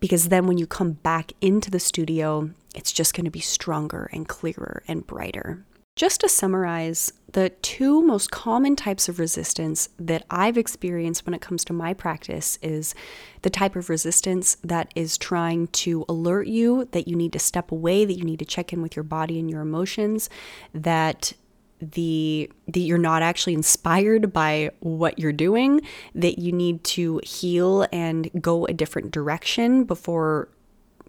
Because 0.00 0.28
then 0.28 0.46
when 0.46 0.58
you 0.58 0.66
come 0.66 0.92
back 0.92 1.32
into 1.40 1.70
the 1.70 1.80
studio, 1.80 2.50
it's 2.74 2.92
just 2.92 3.14
going 3.14 3.24
to 3.24 3.30
be 3.30 3.40
stronger 3.40 4.08
and 4.12 4.28
clearer 4.28 4.82
and 4.86 5.06
brighter. 5.06 5.64
Just 6.00 6.22
to 6.22 6.30
summarize, 6.30 7.12
the 7.32 7.50
two 7.60 8.00
most 8.00 8.30
common 8.30 8.74
types 8.74 9.06
of 9.10 9.18
resistance 9.18 9.90
that 9.98 10.24
I've 10.30 10.56
experienced 10.56 11.26
when 11.26 11.34
it 11.34 11.42
comes 11.42 11.62
to 11.66 11.74
my 11.74 11.92
practice 11.92 12.58
is 12.62 12.94
the 13.42 13.50
type 13.50 13.76
of 13.76 13.90
resistance 13.90 14.56
that 14.64 14.90
is 14.96 15.18
trying 15.18 15.66
to 15.66 16.06
alert 16.08 16.46
you 16.46 16.88
that 16.92 17.06
you 17.06 17.14
need 17.14 17.34
to 17.34 17.38
step 17.38 17.70
away, 17.70 18.06
that 18.06 18.14
you 18.14 18.24
need 18.24 18.38
to 18.38 18.46
check 18.46 18.72
in 18.72 18.80
with 18.80 18.96
your 18.96 19.02
body 19.02 19.38
and 19.38 19.50
your 19.50 19.60
emotions, 19.60 20.30
that 20.72 21.34
the 21.82 22.50
that 22.68 22.80
you're 22.80 22.96
not 22.96 23.20
actually 23.20 23.52
inspired 23.52 24.32
by 24.32 24.70
what 24.80 25.18
you're 25.18 25.34
doing, 25.34 25.82
that 26.14 26.38
you 26.38 26.50
need 26.50 26.82
to 26.84 27.20
heal 27.24 27.86
and 27.92 28.30
go 28.40 28.64
a 28.64 28.72
different 28.72 29.10
direction 29.10 29.84
before 29.84 30.48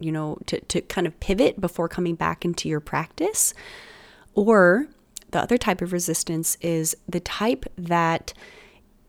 you 0.02 0.12
know 0.12 0.38
to, 0.48 0.60
to 0.60 0.82
kind 0.82 1.08
of 1.08 1.18
pivot 1.22 1.62
before 1.62 1.88
coming 1.88 2.16
back 2.16 2.44
into 2.44 2.68
your 2.68 2.82
practice. 2.82 3.54
Or 4.34 4.88
the 5.32 5.40
other 5.40 5.58
type 5.58 5.82
of 5.82 5.94
resistance 5.94 6.58
is 6.62 6.96
the 7.08 7.20
type 7.20 7.66
that 7.78 8.34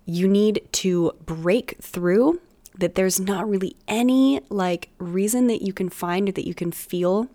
you 0.04 0.28
need 0.28 0.66
to 0.72 1.12
break 1.24 1.76
through, 1.80 2.40
that 2.78 2.94
there's 2.94 3.20
not 3.20 3.48
really 3.48 3.76
any 3.86 4.40
like 4.48 4.88
reason 4.98 5.46
that 5.46 5.62
you 5.62 5.72
can 5.72 5.88
find 5.88 6.28
or 6.28 6.32
that 6.32 6.46
you 6.46 6.54
can 6.54 6.72
feel 6.72 7.28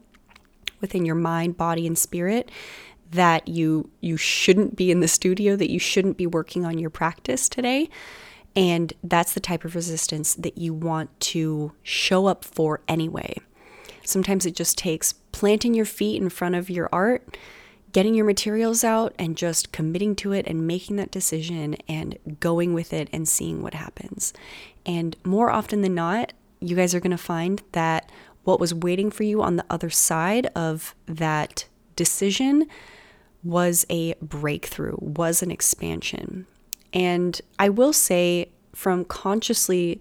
within 0.82 1.06
your 1.06 1.16
mind, 1.16 1.58
body, 1.58 1.88
and 1.88 1.98
spirit 1.98 2.52
that 3.12 3.48
you 3.48 3.90
you 4.02 4.18
shouldn't 4.18 4.76
be 4.76 4.92
in 4.92 5.00
the 5.00 5.08
studio, 5.08 5.56
that 5.56 5.72
you 5.72 5.80
shouldn't 5.80 6.18
be 6.18 6.28
working 6.28 6.66
on 6.66 6.78
your 6.78 6.90
practice 6.90 7.48
today. 7.48 7.90
And 8.56 8.94
that's 9.04 9.34
the 9.34 9.40
type 9.40 9.64
of 9.66 9.76
resistance 9.76 10.34
that 10.36 10.58
you 10.58 10.74
want 10.74 11.18
to 11.20 11.74
show 11.84 12.26
up 12.26 12.44
for 12.44 12.82
anyway. 12.88 13.38
Sometimes 14.04 14.46
it 14.46 14.56
just 14.56 14.78
takes 14.78 15.14
planting 15.32 15.74
your 15.74 15.86
feet 15.86 16.22
in 16.22 16.30
front 16.30 16.56
of 16.56 16.70
your 16.70 16.90
art 16.92 17.38
getting 17.92 18.14
your 18.14 18.26
materials 18.26 18.84
out 18.84 19.14
and 19.18 19.38
just 19.38 19.72
committing 19.72 20.16
to 20.16 20.32
it 20.32 20.46
and 20.48 20.68
making 20.68 20.98
that 20.98 21.12
decision 21.12 21.76
and 21.88 22.18
going 22.40 22.74
with 22.74 22.94
it 22.94 23.10
and 23.12 23.28
seeing 23.28 23.62
what 23.62 23.74
happens. 23.74 24.34
And 24.86 25.16
more 25.24 25.50
often 25.50 25.82
than 25.82 25.96
not, 25.96 26.34
you 26.60 26.76
guys 26.76 26.94
are 26.94 27.00
going 27.00 27.12
to 27.12 27.18
find 27.18 27.62
that 27.72 28.12
what 28.44 28.60
was 28.60 28.74
waiting 28.74 29.12
for 29.12 29.24
you 29.24 29.42
on 29.42 29.56
the 29.58 29.66
other 29.70 29.90
side 29.90 30.48
of 30.56 30.96
that 31.06 31.66
decision 31.96 32.68
was 33.44 33.86
a 33.90 34.14
breakthrough, 34.22 34.96
was 35.00 35.42
an 35.44 35.52
expansion. 35.52 36.46
And 36.94 37.40
I 37.60 37.70
will 37.70 37.94
say, 37.94 38.50
from 38.74 39.06
consciously 39.06 40.00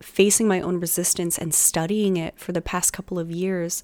facing 0.00 0.46
my 0.46 0.60
own 0.60 0.80
resistance 0.80 1.38
and 1.38 1.52
studying 1.52 2.16
it 2.16 2.38
for 2.38 2.52
the 2.52 2.62
past 2.62 2.92
couple 2.92 3.18
of 3.18 3.30
years, 3.30 3.82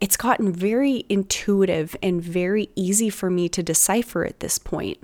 it's 0.00 0.16
gotten 0.16 0.52
very 0.52 1.04
intuitive 1.08 1.96
and 2.02 2.22
very 2.22 2.68
easy 2.74 3.10
for 3.10 3.30
me 3.30 3.48
to 3.48 3.62
decipher 3.62 4.24
at 4.24 4.40
this 4.40 4.58
point. 4.58 4.98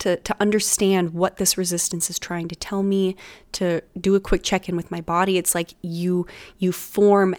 To, 0.00 0.16
to 0.16 0.36
understand 0.38 1.12
what 1.12 1.38
this 1.38 1.58
resistance 1.58 2.08
is 2.08 2.20
trying 2.20 2.46
to 2.48 2.54
tell 2.54 2.84
me 2.84 3.16
to 3.50 3.82
do 4.00 4.14
a 4.14 4.20
quick 4.20 4.44
check 4.44 4.68
in 4.68 4.76
with 4.76 4.92
my 4.92 5.00
body 5.00 5.38
it's 5.38 5.56
like 5.56 5.74
you 5.82 6.24
you 6.58 6.70
form 6.70 7.34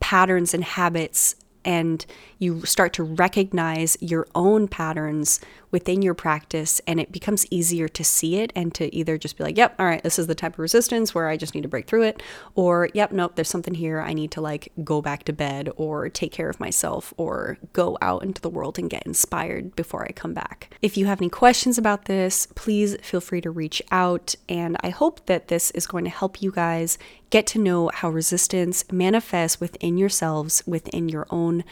patterns 0.00 0.52
and 0.52 0.62
habits 0.62 1.34
and 1.64 2.04
you 2.38 2.64
start 2.64 2.92
to 2.92 3.02
recognize 3.02 3.96
your 4.00 4.26
own 4.34 4.68
patterns 4.68 5.40
within 5.74 6.02
your 6.02 6.14
practice 6.14 6.80
and 6.86 7.00
it 7.00 7.10
becomes 7.10 7.44
easier 7.50 7.88
to 7.88 8.04
see 8.04 8.36
it 8.36 8.52
and 8.54 8.72
to 8.72 8.94
either 8.94 9.18
just 9.18 9.36
be 9.36 9.42
like 9.42 9.58
yep 9.58 9.74
all 9.80 9.86
right 9.86 10.04
this 10.04 10.20
is 10.20 10.28
the 10.28 10.34
type 10.34 10.52
of 10.52 10.60
resistance 10.60 11.12
where 11.12 11.26
i 11.26 11.36
just 11.36 11.52
need 11.52 11.62
to 11.62 11.68
break 11.68 11.88
through 11.88 12.04
it 12.04 12.22
or 12.54 12.88
yep 12.94 13.10
nope 13.10 13.34
there's 13.34 13.48
something 13.48 13.74
here 13.74 13.98
i 14.00 14.12
need 14.12 14.30
to 14.30 14.40
like 14.40 14.70
go 14.84 15.02
back 15.02 15.24
to 15.24 15.32
bed 15.32 15.68
or 15.74 16.08
take 16.08 16.30
care 16.30 16.48
of 16.48 16.60
myself 16.60 17.12
or 17.16 17.58
go 17.72 17.98
out 18.00 18.22
into 18.22 18.40
the 18.40 18.48
world 18.48 18.78
and 18.78 18.88
get 18.88 19.04
inspired 19.04 19.74
before 19.74 20.04
i 20.04 20.12
come 20.12 20.32
back. 20.32 20.72
If 20.80 20.96
you 20.96 21.06
have 21.06 21.20
any 21.20 21.28
questions 21.28 21.76
about 21.76 22.04
this 22.04 22.46
please 22.54 22.96
feel 23.02 23.20
free 23.20 23.40
to 23.40 23.50
reach 23.50 23.82
out 23.90 24.36
and 24.48 24.76
i 24.78 24.90
hope 24.90 25.26
that 25.26 25.48
this 25.48 25.72
is 25.72 25.88
going 25.88 26.04
to 26.04 26.10
help 26.10 26.40
you 26.40 26.52
guys 26.52 26.98
get 27.30 27.48
to 27.48 27.58
know 27.58 27.90
how 27.92 28.10
resistance 28.10 28.84
manifests 28.92 29.60
within 29.60 29.98
yourselves 29.98 30.62
within 30.68 31.08
your 31.08 31.26
own 31.30 31.64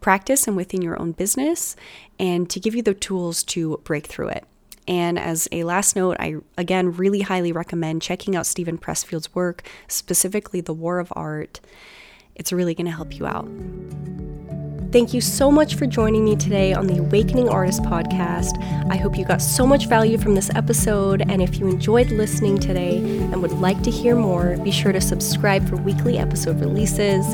practice 0.00 0.46
and 0.46 0.56
within 0.56 0.82
your 0.82 0.98
own 1.00 1.12
business, 1.12 1.76
and 2.18 2.48
to 2.50 2.60
give 2.60 2.74
you 2.74 2.82
the 2.82 2.94
tools 2.94 3.42
to 3.44 3.80
break 3.84 4.06
through 4.06 4.28
it. 4.28 4.44
And 4.88 5.18
as 5.18 5.48
a 5.52 5.64
last 5.64 5.94
note, 5.94 6.16
I 6.18 6.36
again 6.56 6.92
really 6.92 7.20
highly 7.20 7.52
recommend 7.52 8.02
checking 8.02 8.34
out 8.34 8.46
Steven 8.46 8.78
Pressfield's 8.78 9.34
work, 9.34 9.62
specifically 9.88 10.60
The 10.60 10.74
War 10.74 10.98
of 10.98 11.12
Art. 11.14 11.60
It's 12.34 12.52
really 12.52 12.74
going 12.74 12.86
to 12.86 12.92
help 12.92 13.16
you 13.16 13.26
out. 13.26 13.48
Thank 14.92 15.14
you 15.14 15.20
so 15.20 15.52
much 15.52 15.76
for 15.76 15.86
joining 15.86 16.24
me 16.24 16.34
today 16.34 16.72
on 16.72 16.88
the 16.88 16.98
Awakening 16.98 17.48
Artist 17.48 17.80
podcast. 17.84 18.60
I 18.90 18.96
hope 18.96 19.16
you 19.16 19.24
got 19.24 19.40
so 19.40 19.64
much 19.64 19.86
value 19.86 20.18
from 20.18 20.34
this 20.34 20.50
episode. 20.56 21.22
And 21.30 21.40
if 21.40 21.60
you 21.60 21.68
enjoyed 21.68 22.10
listening 22.10 22.58
today 22.58 22.96
and 22.96 23.40
would 23.40 23.52
like 23.52 23.80
to 23.82 23.90
hear 23.92 24.16
more, 24.16 24.56
be 24.56 24.72
sure 24.72 24.90
to 24.90 25.00
subscribe 25.00 25.68
for 25.68 25.76
weekly 25.76 26.18
episode 26.18 26.58
releases. 26.58 27.24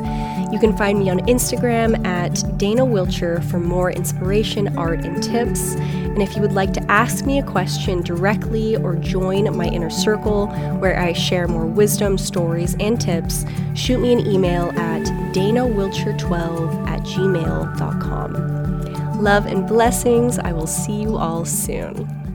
You 0.53 0.59
can 0.61 0.77
find 0.77 0.99
me 0.99 1.09
on 1.09 1.21
Instagram 1.21 2.07
at 2.07 2.59
Dana 2.59 2.83
Wilcher 2.83 3.43
for 3.51 3.59
more 3.59 3.91
inspiration, 3.91 4.77
art, 4.77 5.07
and 5.07 5.23
tips. 5.23 5.77
And 5.77 6.23
if 6.23 6.37
you 6.37 6.43
would 6.43 6.53
like 6.53 6.75
to 6.75 6.91
ask 6.91 7.25
me 7.25 7.39
a 7.39 7.43
question 7.43 8.03
directly 8.03 8.77
or 8.77 8.97
join 8.97 9.55
my 9.57 9.67
inner 9.67 9.91
circle 9.91 10.49
where 10.79 10.99
I 10.99 11.15
share 11.15 11.49
more 11.49 11.67
wisdom, 11.67 12.19
stories, 12.19 12.77
and 12.81 13.01
tips, 13.01 13.47
shoot 13.75 13.99
me 13.99 14.13
an 14.13 14.27
email 14.27 14.71
at 14.79 15.03
danawilcher12 15.35 16.86
at 16.86 16.86
gmail 16.86 16.86
gmail.com. 17.07 18.33
Love 19.23 19.47
and 19.47 19.67
blessings. 19.67 20.39
I 20.39 20.53
will 20.53 20.67
see 20.67 21.01
you 21.01 21.17
all 21.17 21.45
soon. 21.45 22.26